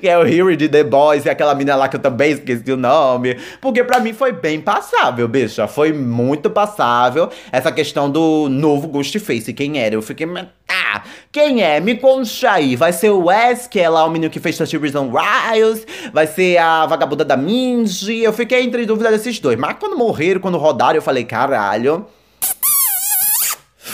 Que 0.00 0.08
é 0.08 0.16
o 0.16 0.22
Harry 0.22 0.56
de 0.56 0.68
The 0.68 0.84
Boys 0.84 1.26
e 1.26 1.28
aquela 1.28 1.54
menina 1.54 1.76
lá 1.76 1.88
que 1.88 1.96
eu 1.96 2.00
também 2.00 2.32
esqueci 2.32 2.70
o 2.72 2.76
nome. 2.76 3.36
Porque 3.60 3.82
pra 3.82 3.98
mim 3.98 4.12
foi 4.12 4.32
bem 4.32 4.60
passável, 4.60 5.26
bicha. 5.26 5.66
Foi 5.66 5.92
muito 5.92 6.48
passável 6.48 7.28
essa 7.50 7.72
questão 7.72 8.08
do 8.08 8.48
novo 8.48 8.86
Ghostface. 8.88 9.52
Quem 9.52 9.78
era? 9.78 9.94
Eu 9.94 10.02
fiquei. 10.02 10.26
Ah, 10.92 11.02
quem 11.30 11.62
é? 11.62 11.78
Me 11.78 11.96
conta 11.96 12.50
aí. 12.50 12.74
Vai 12.74 12.92
ser 12.92 13.10
o 13.10 13.26
Wes, 13.26 13.66
que 13.66 13.78
é 13.78 13.88
lá 13.88 14.04
o 14.04 14.10
menino 14.10 14.30
que 14.30 14.40
fez 14.40 14.56
30 14.56 14.78
Reasons 14.78 15.12
Riles. 15.12 15.86
Vai 16.12 16.26
ser 16.26 16.58
a 16.58 16.86
vagabunda 16.86 17.24
da 17.24 17.36
Minji. 17.36 18.22
Eu 18.22 18.32
fiquei 18.32 18.62
entre 18.62 18.84
dúvida 18.84 19.10
desses 19.10 19.38
dois. 19.38 19.58
Mas 19.58 19.76
quando 19.78 19.96
morreram, 19.96 20.40
quando 20.40 20.58
rodaram, 20.58 20.96
eu 20.96 21.02
falei, 21.02 21.24
caralho 21.24 22.06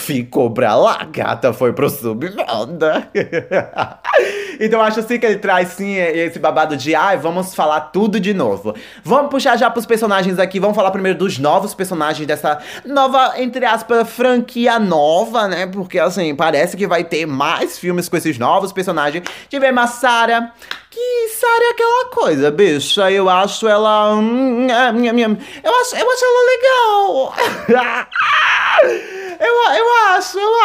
ficou 0.07 0.49
pra 0.51 0.73
lá, 0.73 1.03
gata 1.03 1.51
foi 1.51 1.73
pro 1.73 1.89
submoda. 1.89 3.09
então 4.57 4.81
acho 4.81 5.01
assim 5.01 5.19
que 5.19 5.25
ele 5.25 5.37
traz 5.37 5.67
sim 5.69 5.95
esse 5.95 6.39
babado 6.39 6.77
de 6.77 6.95
ai, 6.95 7.15
ah, 7.15 7.19
vamos 7.19 7.53
falar 7.53 7.81
tudo 7.81 8.17
de 8.17 8.33
novo. 8.33 8.73
Vamos 9.03 9.29
puxar 9.29 9.57
já 9.57 9.69
pros 9.69 9.85
personagens 9.85 10.39
aqui, 10.39 10.61
vamos 10.61 10.77
falar 10.77 10.91
primeiro 10.91 11.19
dos 11.19 11.37
novos 11.37 11.73
personagens 11.73 12.25
dessa 12.25 12.57
nova, 12.85 13.33
entre 13.35 13.65
aspas, 13.65 14.09
franquia 14.09 14.79
nova, 14.79 15.45
né? 15.49 15.67
Porque 15.67 15.99
assim, 15.99 16.33
parece 16.33 16.77
que 16.77 16.87
vai 16.87 17.03
ter 17.03 17.25
mais 17.25 17.77
filmes 17.77 18.07
com 18.07 18.15
esses 18.15 18.39
novos 18.39 18.71
personagens. 18.71 19.25
Tivemos 19.49 19.83
a 19.83 19.87
Sarah, 19.87 20.53
que 20.89 21.27
Sarah 21.29 21.65
é 21.65 21.71
aquela 21.71 22.09
coisa, 22.11 22.49
bicha. 22.49 23.11
Eu 23.11 23.27
acho 23.29 23.67
ela. 23.67 24.15
Hum, 24.15 24.67
eu 24.69 25.81
acho, 25.81 25.95
eu 25.97 26.11
acho 26.11 26.25
ela 26.25 26.45
legal. 26.53 28.07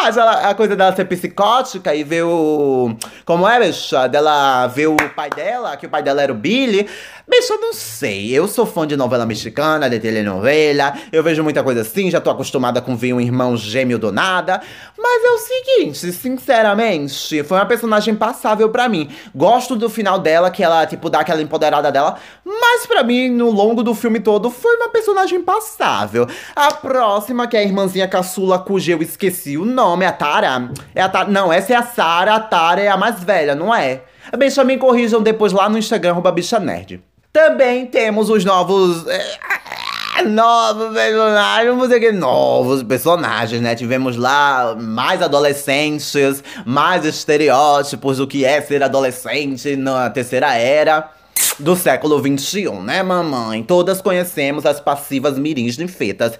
Acho. 0.02 0.18
Ela, 0.18 0.50
a 0.50 0.54
coisa 0.54 0.74
dela 0.74 0.94
ser 0.94 1.04
psicótica 1.04 1.94
e 1.94 2.02
ver 2.04 2.24
o. 2.24 2.96
Como 3.24 3.46
é, 3.46 3.60
bicha? 3.60 4.08
Dela 4.08 4.66
ver 4.66 4.88
o 4.88 4.96
pai 5.14 5.30
dela, 5.30 5.76
que 5.76 5.86
o 5.86 5.88
pai 5.88 6.02
dela 6.02 6.22
era 6.22 6.32
o 6.32 6.34
Billy. 6.34 6.88
Bicho, 7.28 7.52
eu 7.52 7.60
não 7.60 7.72
sei. 7.72 8.30
Eu 8.30 8.48
sou 8.48 8.66
fã 8.66 8.86
de 8.86 8.96
novela 8.96 9.24
mexicana, 9.24 9.88
de 9.88 10.00
telenovela. 10.00 10.94
Eu 11.12 11.22
vejo 11.22 11.42
muita 11.42 11.62
coisa 11.62 11.82
assim, 11.82 12.10
já 12.10 12.20
tô 12.20 12.30
acostumada 12.30 12.80
com 12.82 12.96
ver 12.96 13.12
um 13.12 13.20
irmão 13.20 13.56
gêmeo 13.56 13.98
do 13.98 14.10
nada. 14.10 14.60
Mas 14.98 15.24
é 15.24 15.30
o 15.30 15.38
seguinte, 15.38 16.12
sinceramente, 16.12 17.42
foi 17.44 17.58
uma 17.58 17.66
personagem 17.66 18.14
passável 18.14 18.70
para 18.70 18.88
mim. 18.88 19.08
Gosto 19.34 19.76
do 19.76 19.88
final 19.88 20.18
dela, 20.18 20.50
que 20.50 20.62
ela, 20.62 20.84
tipo, 20.84 21.08
dá 21.08 21.20
aquela 21.20 21.40
empoderada 21.40 21.92
dela. 21.92 22.16
Mas 22.44 22.86
para 22.86 23.04
mim, 23.04 23.28
no 23.28 23.50
longo 23.50 23.82
do 23.82 23.94
filme 23.94 24.18
todo, 24.18 24.50
foi 24.50 24.76
uma 24.76 24.88
personagem 24.88 25.40
passável. 25.42 26.26
A 26.56 26.72
próxima, 26.72 27.46
que 27.46 27.56
é 27.56 27.60
a 27.60 27.64
irmãzinha 27.64 28.08
caçula, 28.08 28.58
cujo 28.58 28.90
eu 28.90 29.00
esqueci 29.00 29.56
o 29.56 29.64
nome, 29.64 29.91
é 30.00 30.06
a 30.06 30.12
Tara. 30.12 30.70
É 30.94 31.02
a 31.02 31.08
Tara. 31.08 31.28
Não, 31.28 31.52
essa 31.52 31.72
é 31.72 31.76
a 31.76 31.82
Sara, 31.82 32.34
a 32.34 32.40
Tara 32.40 32.80
é 32.80 32.88
a 32.88 32.96
mais 32.96 33.22
velha, 33.22 33.54
não 33.54 33.74
é? 33.74 34.02
Bicha, 34.38 34.62
me 34.62 34.78
corrijam 34.78 35.20
depois 35.20 35.52
lá 35.52 35.68
no 35.68 35.76
Instagram, 35.76 36.12
arroba 36.12 36.30
bicha 36.30 36.58
nerd. 36.58 37.02
Também 37.32 37.86
temos 37.86 38.30
os 38.30 38.44
novos. 38.44 39.06
É, 39.08 40.22
novos 40.24 40.92
personagens, 40.92 41.68
vamos 41.68 41.88
dizer 41.88 42.00
que 42.00 42.12
novos 42.12 42.82
personagens, 42.82 43.60
né? 43.60 43.74
Tivemos 43.74 44.16
lá 44.16 44.76
mais 44.78 45.22
adolescentes, 45.22 46.44
mais 46.64 47.04
estereótipos 47.04 48.18
do 48.18 48.26
que 48.26 48.44
é 48.44 48.60
ser 48.60 48.82
adolescente 48.82 49.74
na 49.76 50.10
terceira 50.10 50.54
era 50.54 51.10
do 51.58 51.74
século 51.74 52.20
XXI, 52.20 52.70
né, 52.82 53.02
mamãe? 53.02 53.62
Todas 53.62 54.00
conhecemos 54.00 54.66
as 54.66 54.80
passivas 54.80 55.38
mirins 55.38 55.76
de 55.76 55.88
fetas. 55.88 56.38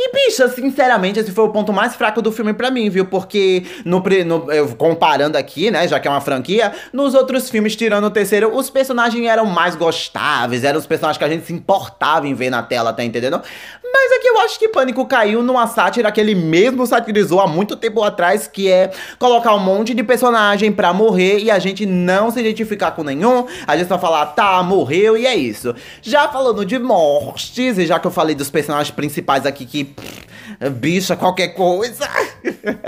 E, 0.00 0.12
bicha, 0.12 0.48
sinceramente, 0.48 1.18
esse 1.18 1.32
foi 1.32 1.44
o 1.44 1.48
ponto 1.48 1.72
mais 1.72 1.96
fraco 1.96 2.22
do 2.22 2.30
filme 2.30 2.54
para 2.54 2.70
mim, 2.70 2.88
viu? 2.88 3.04
Porque, 3.06 3.64
no, 3.84 4.00
no, 4.00 4.76
comparando 4.76 5.36
aqui, 5.36 5.72
né, 5.72 5.88
já 5.88 5.98
que 5.98 6.06
é 6.06 6.10
uma 6.10 6.20
franquia, 6.20 6.72
nos 6.92 7.14
outros 7.14 7.50
filmes, 7.50 7.74
tirando 7.74 8.04
o 8.04 8.10
terceiro, 8.10 8.56
os 8.56 8.70
personagens 8.70 9.26
eram 9.26 9.44
mais 9.44 9.74
gostáveis, 9.74 10.62
eram 10.62 10.78
os 10.78 10.86
personagens 10.86 11.18
que 11.18 11.24
a 11.24 11.28
gente 11.28 11.46
se 11.46 11.52
importava 11.52 12.28
em 12.28 12.34
ver 12.34 12.48
na 12.48 12.62
tela, 12.62 12.92
tá 12.92 13.02
entendendo? 13.02 13.42
Mas 13.92 14.12
é 14.12 14.18
que 14.18 14.28
eu 14.28 14.38
acho 14.40 14.58
que 14.58 14.68
Pânico 14.68 15.04
caiu 15.06 15.42
numa 15.42 15.66
sátira 15.66 16.12
que 16.12 16.20
ele 16.20 16.34
mesmo 16.34 16.86
satirizou 16.86 17.40
há 17.40 17.46
muito 17.48 17.74
tempo 17.74 18.02
atrás, 18.02 18.46
que 18.46 18.70
é 18.70 18.92
colocar 19.18 19.54
um 19.54 19.58
monte 19.58 19.94
de 19.94 20.04
personagem 20.04 20.70
pra 20.70 20.92
morrer 20.92 21.38
e 21.38 21.50
a 21.50 21.58
gente 21.58 21.86
não 21.86 22.30
se 22.30 22.38
identificar 22.38 22.92
com 22.92 23.02
nenhum, 23.02 23.46
a 23.66 23.76
gente 23.76 23.88
só 23.88 23.98
falar, 23.98 24.26
tá, 24.26 24.62
morreu 24.62 25.16
e 25.16 25.26
é 25.26 25.34
isso. 25.34 25.74
Já 26.02 26.28
falando 26.28 26.64
de 26.64 26.78
mortes, 26.78 27.78
e 27.78 27.86
já 27.86 27.98
que 27.98 28.06
eu 28.06 28.10
falei 28.10 28.36
dos 28.36 28.50
personagens 28.50 28.94
principais 28.94 29.46
aqui 29.46 29.64
que 29.64 29.87
bicha, 30.72 31.16
qualquer 31.16 31.48
coisa. 31.48 32.08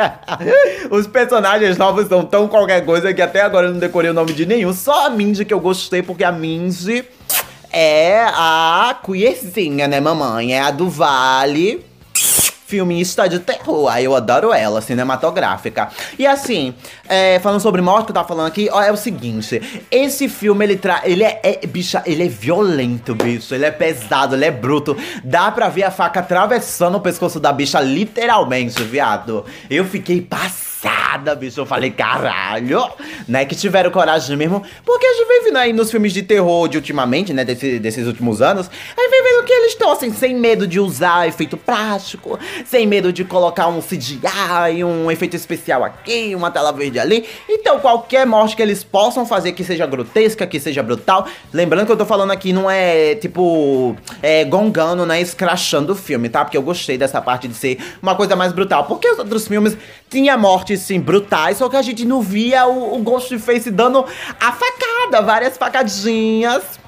Os 0.90 1.06
personagens 1.06 1.76
novos 1.76 2.08
são 2.08 2.24
tão 2.24 2.48
qualquer 2.48 2.84
coisa 2.84 3.12
que 3.12 3.22
até 3.22 3.40
agora 3.42 3.66
eu 3.66 3.72
não 3.72 3.78
decorei 3.78 4.10
o 4.10 4.14
nome 4.14 4.32
de 4.32 4.46
nenhum. 4.46 4.72
Só 4.72 5.06
a 5.06 5.10
Mindy 5.10 5.44
que 5.44 5.54
eu 5.54 5.60
gostei, 5.60 6.02
porque 6.02 6.24
a 6.24 6.32
Mindy 6.32 7.04
é 7.72 8.24
a 8.26 8.98
queerzinha, 9.04 9.86
né, 9.86 10.00
mamãe? 10.00 10.54
É 10.54 10.60
a 10.60 10.70
do 10.70 10.88
Vale 10.88 11.89
filmista 12.70 13.28
de 13.28 13.40
terror. 13.40 13.88
Aí 13.88 14.04
eu 14.04 14.14
adoro 14.14 14.52
ela, 14.52 14.80
cinematográfica. 14.80 15.88
E 16.16 16.24
assim, 16.24 16.72
é, 17.08 17.40
falando 17.40 17.60
sobre 17.60 17.82
morte 17.82 18.06
que 18.06 18.10
eu 18.12 18.14
tava 18.14 18.28
falando 18.28 18.46
aqui, 18.46 18.68
ó, 18.70 18.80
é 18.80 18.92
o 18.92 18.96
seguinte: 18.96 19.60
esse 19.90 20.28
filme 20.28 20.64
ele 20.64 20.76
traz. 20.76 21.02
Ele 21.04 21.24
é, 21.24 21.40
é. 21.42 21.66
Bicha, 21.66 22.02
ele 22.06 22.24
é 22.24 22.28
violento, 22.28 23.14
bicho. 23.14 23.54
Ele 23.54 23.64
é 23.64 23.70
pesado, 23.70 24.36
ele 24.36 24.44
é 24.44 24.50
bruto. 24.50 24.96
Dá 25.24 25.50
pra 25.50 25.68
ver 25.68 25.82
a 25.82 25.90
faca 25.90 26.20
atravessando 26.20 26.96
o 26.96 27.00
pescoço 27.00 27.40
da 27.40 27.52
bicha, 27.52 27.80
literalmente, 27.80 28.82
viado. 28.84 29.44
Eu 29.68 29.84
fiquei 29.84 30.20
passada, 30.20 31.34
bicho. 31.34 31.60
Eu 31.60 31.66
falei, 31.66 31.90
caralho, 31.90 32.88
né? 33.30 33.44
Que 33.44 33.54
tiveram 33.54 33.90
coragem 33.90 34.36
mesmo. 34.36 34.62
Porque 34.84 35.06
a 35.06 35.14
gente 35.14 35.28
vem 35.28 35.44
vendo 35.44 35.56
aí 35.56 35.72
nos 35.72 35.90
filmes 35.90 36.12
de 36.12 36.22
terror 36.22 36.68
de 36.68 36.76
ultimamente, 36.76 37.32
né? 37.32 37.44
Desse, 37.44 37.78
desses 37.78 38.06
últimos 38.06 38.42
anos. 38.42 38.68
A 38.96 39.00
gente 39.00 39.10
vem 39.10 39.22
vendo 39.22 39.44
que 39.44 39.52
eles 39.52 39.72
estão 39.72 39.92
assim, 39.92 40.12
sem 40.12 40.34
medo 40.34 40.66
de 40.66 40.80
usar 40.80 41.28
efeito 41.28 41.56
prático, 41.56 42.38
sem 42.64 42.86
medo 42.86 43.12
de 43.12 43.24
colocar 43.24 43.68
um 43.68 43.80
CGI, 43.80 44.82
um 44.84 45.10
efeito 45.10 45.36
especial 45.36 45.84
aqui, 45.84 46.34
uma 46.34 46.50
tela 46.50 46.72
verde 46.72 46.98
ali. 46.98 47.24
Então, 47.48 47.78
qualquer 47.78 48.26
morte 48.26 48.56
que 48.56 48.62
eles 48.62 48.82
possam 48.82 49.24
fazer 49.24 49.52
que 49.52 49.62
seja 49.62 49.86
grotesca, 49.86 50.44
que 50.46 50.58
seja 50.58 50.82
brutal. 50.82 51.28
Lembrando 51.52 51.86
que 51.86 51.92
eu 51.92 51.96
tô 51.96 52.04
falando 52.04 52.32
aqui 52.32 52.52
não 52.52 52.68
é 52.68 53.14
tipo 53.14 53.96
é, 54.20 54.44
gongando, 54.44 55.06
né? 55.06 55.20
Escrachando 55.20 55.92
o 55.92 55.96
filme, 55.96 56.28
tá? 56.28 56.44
Porque 56.44 56.56
eu 56.56 56.62
gostei 56.62 56.98
dessa 56.98 57.22
parte 57.22 57.46
de 57.46 57.54
ser 57.54 57.78
uma 58.02 58.16
coisa 58.16 58.34
mais 58.34 58.52
brutal. 58.52 58.84
Porque 58.84 59.08
os 59.08 59.18
outros 59.20 59.46
filmes 59.46 59.76
tinha 60.08 60.36
mortes, 60.36 60.80
sim, 60.80 60.98
brutais, 60.98 61.58
só 61.58 61.68
que 61.68 61.76
a 61.76 61.82
gente 61.82 62.04
não 62.04 62.20
via 62.20 62.66
o, 62.66 62.96
o 62.96 62.98
Ghostface 63.20 63.70
dando 63.70 64.04
a 64.40 64.52
facada, 64.52 65.20
várias 65.22 65.56
facadinhas 65.56 66.80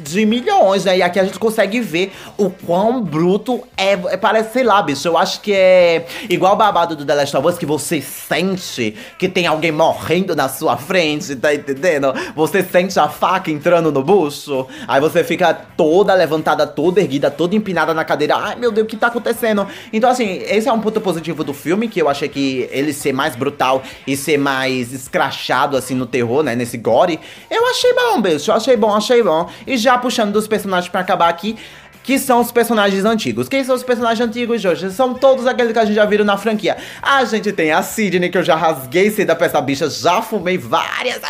de 0.00 0.24
milhões, 0.24 0.84
né? 0.84 0.98
E 0.98 1.02
aqui 1.02 1.18
a 1.18 1.24
gente 1.24 1.38
consegue 1.38 1.80
ver 1.80 2.12
o 2.36 2.50
quão 2.50 3.02
bruto 3.02 3.62
é. 3.76 3.92
é 3.92 4.16
parece, 4.16 4.52
sei 4.52 4.64
lá, 4.64 4.82
bicho. 4.82 5.06
Eu 5.06 5.16
acho 5.16 5.40
que 5.40 5.52
é 5.52 6.06
igual 6.28 6.54
o 6.54 6.56
babado 6.56 6.96
do 6.96 7.04
The 7.04 7.14
Last 7.14 7.36
of 7.36 7.46
Us, 7.46 7.58
que 7.58 7.66
você 7.66 8.00
sente 8.00 8.94
que 9.18 9.28
tem 9.28 9.46
alguém 9.46 9.72
morrendo 9.72 10.34
na 10.34 10.48
sua 10.48 10.76
frente, 10.76 11.36
tá 11.36 11.54
entendendo? 11.54 12.12
Você 12.34 12.62
sente 12.62 12.98
a 12.98 13.08
faca 13.08 13.50
entrando 13.50 13.92
no 13.92 14.02
bucho, 14.02 14.66
aí 14.86 15.00
você 15.00 15.22
fica 15.22 15.52
toda 15.54 16.14
levantada, 16.14 16.66
toda 16.66 17.00
erguida, 17.00 17.30
toda 17.30 17.54
empinada 17.54 17.92
na 17.94 18.04
cadeira. 18.04 18.36
Ai, 18.36 18.56
meu 18.56 18.70
Deus, 18.70 18.84
o 18.84 18.88
que 18.88 18.96
tá 18.96 19.08
acontecendo? 19.08 19.66
Então, 19.92 20.10
assim, 20.10 20.42
esse 20.48 20.68
é 20.68 20.72
um 20.72 20.80
ponto 20.80 21.00
positivo 21.00 21.44
do 21.44 21.52
filme, 21.52 21.88
que 21.88 22.00
eu 22.00 22.08
achei 22.08 22.28
que 22.28 22.68
ele 22.70 22.92
ser 22.92 23.12
mais 23.12 23.36
brutal 23.36 23.82
e 24.06 24.16
ser 24.16 24.38
mais 24.38 24.92
escrachado, 24.92 25.76
assim, 25.76 25.94
no 25.94 26.06
terror, 26.06 26.42
né? 26.42 26.54
Nesse 26.54 26.76
gore. 26.76 27.18
Eu 27.50 27.66
achei 27.68 27.92
bom, 27.94 28.20
bicho. 28.20 28.50
Eu 28.50 28.54
achei 28.54 28.76
bom, 28.76 28.94
achei 28.94 29.22
bom. 29.22 29.48
E 29.66 29.76
já 29.76 29.89
puxando 29.98 30.32
dos 30.32 30.48
personagens 30.48 30.90
para 30.90 31.00
acabar 31.00 31.28
aqui, 31.28 31.56
que 32.02 32.18
são 32.18 32.40
os 32.40 32.50
personagens 32.50 33.04
antigos. 33.04 33.48
Quem 33.48 33.62
são 33.62 33.74
os 33.74 33.82
personagens 33.82 34.26
antigos, 34.26 34.60
Jorge? 34.60 34.90
São 34.90 35.14
todos 35.14 35.46
aqueles 35.46 35.72
que 35.72 35.78
a 35.78 35.84
gente 35.84 35.94
já 35.94 36.04
viu 36.04 36.24
na 36.24 36.36
franquia. 36.36 36.76
A 37.02 37.24
gente 37.24 37.52
tem 37.52 37.72
a 37.72 37.82
Sidney, 37.82 38.30
que 38.30 38.38
eu 38.38 38.42
já 38.42 38.56
rasguei 38.56 39.10
seda 39.10 39.36
pra 39.36 39.46
essa 39.46 39.60
bicha, 39.60 39.88
já 39.88 40.22
fumei 40.22 40.56
várias. 40.56 41.20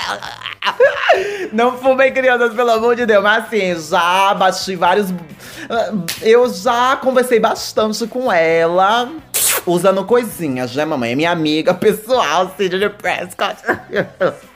Não 1.52 1.76
fumei 1.78 2.10
crianças, 2.12 2.54
pelo 2.54 2.70
amor 2.70 2.94
de 2.94 3.04
Deus, 3.06 3.22
mas 3.22 3.44
assim, 3.44 3.74
já 3.88 4.34
bati 4.34 4.76
vários. 4.76 5.08
Eu 6.22 6.52
já 6.52 6.96
conversei 6.96 7.40
bastante 7.40 8.06
com 8.06 8.30
ela. 8.32 9.10
Usando 9.66 10.04
coisinhas, 10.04 10.74
né, 10.74 10.84
mamãe? 10.84 11.12
É 11.12 11.14
minha 11.14 11.30
amiga 11.30 11.74
pessoal, 11.74 12.52
Sidney 12.56 12.88
Prescott. 12.88 13.56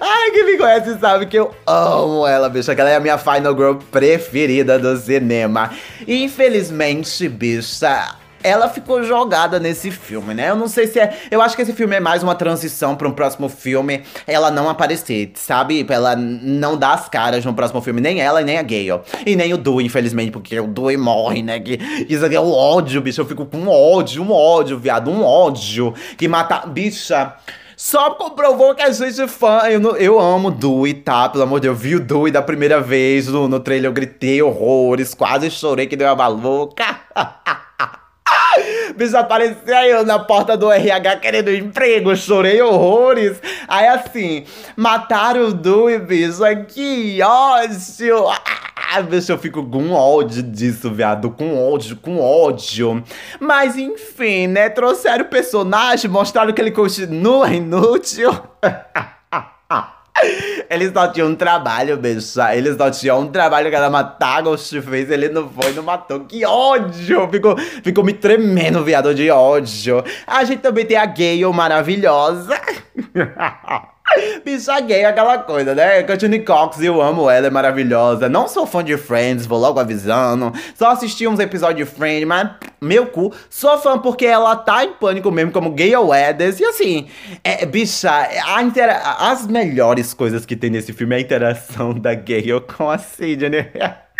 Ai, 0.00 0.30
quem 0.30 0.44
me 0.44 0.56
conhece 0.58 0.98
sabe 0.98 1.26
que 1.26 1.38
eu 1.38 1.54
amo 1.66 2.26
ela, 2.26 2.48
bicha. 2.48 2.74
Que 2.74 2.80
ela 2.80 2.90
é 2.90 2.96
a 2.96 3.00
minha 3.00 3.18
Final 3.18 3.54
Girl 3.54 3.74
preferida 3.90 4.78
do 4.78 4.96
cinema. 4.96 5.70
Infelizmente, 6.06 7.28
bicha, 7.28 8.14
ela 8.42 8.68
ficou 8.68 9.02
jogada 9.02 9.58
nesse 9.58 9.90
filme, 9.90 10.34
né? 10.34 10.50
Eu 10.50 10.56
não 10.56 10.68
sei 10.68 10.86
se 10.86 10.98
é. 10.98 11.14
Eu 11.30 11.42
acho 11.42 11.54
que 11.54 11.62
esse 11.62 11.72
filme 11.72 11.96
é 11.96 12.00
mais 12.00 12.22
uma 12.22 12.34
transição 12.34 12.96
para 12.96 13.08
um 13.08 13.12
próximo 13.12 13.48
filme. 13.48 14.02
Ela 14.26 14.50
não 14.50 14.68
aparecer, 14.68 15.32
sabe? 15.34 15.84
Ela 15.88 16.16
não 16.16 16.76
dar 16.76 16.94
as 16.94 17.08
caras 17.08 17.44
no 17.44 17.54
próximo 17.54 17.80
filme. 17.80 18.00
Nem 18.00 18.20
ela 18.20 18.40
nem 18.40 18.58
a 18.58 18.62
Gale. 18.62 19.00
E 19.26 19.36
nem 19.36 19.52
o 19.52 19.58
Dewey, 19.58 19.86
infelizmente, 19.86 20.30
porque 20.30 20.58
o 20.58 20.66
Dewey 20.66 20.96
morre, 20.96 21.42
né? 21.42 21.60
Que 21.60 21.78
isso 22.08 22.24
aqui 22.24 22.36
é 22.36 22.40
o 22.40 22.50
ódio, 22.50 23.00
bicho. 23.00 23.20
Eu 23.20 23.26
fico 23.26 23.44
com 23.44 23.68
ódio, 23.68 24.22
um 24.22 24.32
ódio, 24.32 24.78
viado. 24.78 25.10
Um 25.10 25.22
ódio. 25.22 25.94
Que 26.16 26.26
mata. 26.26 26.66
Bicha. 26.66 27.34
Só 27.76 28.10
comprovou 28.10 28.74
que 28.74 28.82
a 28.82 28.90
gente 28.90 29.22
é 29.22 29.26
fã. 29.26 29.60
Eu, 29.60 29.96
eu 29.96 30.20
amo 30.20 30.50
Dewey, 30.50 30.92
tá? 30.92 31.28
Pelo 31.30 31.44
amor 31.44 31.60
de 31.60 31.66
Deus, 31.66 31.78
eu 31.78 31.82
vi 31.82 31.96
o 31.96 32.00
Dewey 32.00 32.30
da 32.30 32.42
primeira 32.42 32.78
vez 32.78 33.26
no, 33.26 33.48
no 33.48 33.58
trailer, 33.58 33.88
eu 33.88 33.94
gritei 33.94 34.42
horrores, 34.42 35.14
quase 35.14 35.50
chorei 35.50 35.86
que 35.86 35.96
deu 35.96 36.06
uma 36.08 36.16
maluca. 36.16 36.84
Bicho, 38.96 39.16
aparecia 39.16 39.86
eu 39.86 40.04
na 40.04 40.18
porta 40.18 40.56
do 40.56 40.70
RH 40.70 41.16
querendo 41.16 41.54
emprego, 41.54 42.14
chorei 42.16 42.60
horrores. 42.60 43.40
Aí 43.68 43.86
assim, 43.86 44.44
mataram 44.76 45.48
o 45.48 45.52
Dewey, 45.52 45.98
bicho, 45.98 46.42
que 46.68 47.20
ódio. 47.22 48.26
Ah, 48.92 49.02
bicho, 49.02 49.30
eu 49.30 49.38
fico 49.38 49.64
com 49.64 49.92
ódio 49.92 50.42
disso, 50.42 50.90
viado, 50.90 51.30
com 51.30 51.72
ódio, 51.72 51.96
com 51.96 52.20
ódio. 52.20 53.02
Mas 53.38 53.76
enfim, 53.76 54.48
né, 54.48 54.68
trouxeram 54.68 55.24
o 55.24 55.28
personagem, 55.28 56.10
mostraram 56.10 56.52
que 56.52 56.60
ele 56.60 56.72
continua 56.72 57.48
inútil. 57.50 58.30
Eles 60.68 60.92
só 60.92 61.08
tinham 61.08 61.28
um 61.28 61.34
trabalho, 61.34 61.96
bicho. 61.96 62.40
Eles 62.52 62.76
só 62.76 62.90
tinham 62.90 63.20
um 63.20 63.26
trabalho 63.26 63.68
que 63.70 63.76
era 63.76 63.90
matar 63.90 64.42
Ghost 64.42 64.80
fez. 64.82 65.10
Ele 65.10 65.28
não 65.28 65.48
foi, 65.48 65.72
não 65.72 65.82
matou. 65.82 66.20
Que 66.20 66.44
ódio! 66.44 67.28
Ficou, 67.28 67.56
ficou 67.58 68.04
me 68.04 68.12
tremendo, 68.12 68.84
viado, 68.84 69.14
de 69.14 69.30
ódio. 69.30 70.04
A 70.26 70.44
gente 70.44 70.60
também 70.60 70.84
tem 70.84 70.96
a 70.96 71.06
Gale 71.06 71.44
maravilhosa. 71.52 72.60
Bicha 74.44 74.80
gay 74.80 75.04
aquela 75.04 75.38
coisa, 75.38 75.74
né? 75.74 76.02
Courtney 76.02 76.44
Cox, 76.44 76.80
eu 76.80 77.00
amo 77.00 77.28
ela, 77.28 77.46
é 77.46 77.50
maravilhosa. 77.50 78.28
Não 78.28 78.48
sou 78.48 78.66
fã 78.66 78.82
de 78.82 78.96
Friends, 78.96 79.46
vou 79.46 79.58
logo 79.58 79.78
avisando. 79.78 80.52
Só 80.74 80.90
assisti 80.90 81.26
uns 81.26 81.38
episódios 81.38 81.88
de 81.88 81.94
Friends, 81.94 82.26
mas 82.26 82.50
meu 82.80 83.06
cu. 83.06 83.32
Sou 83.48 83.78
fã 83.78 83.98
porque 83.98 84.26
ela 84.26 84.56
tá 84.56 84.84
em 84.84 84.92
pânico 84.92 85.30
mesmo, 85.30 85.52
como 85.52 85.70
Gay 85.70 85.96
Weathers. 85.96 86.60
E 86.60 86.64
assim, 86.64 87.08
é, 87.44 87.64
bicha, 87.66 88.10
as 89.18 89.46
melhores 89.46 90.14
coisas 90.14 90.46
que 90.46 90.56
tem 90.56 90.70
nesse 90.70 90.92
filme 90.92 91.14
é 91.14 91.18
a 91.18 91.20
interação 91.20 91.92
da 91.92 92.14
Gale 92.14 92.60
com 92.76 92.88
a 92.88 92.98
Sidney. 92.98 93.70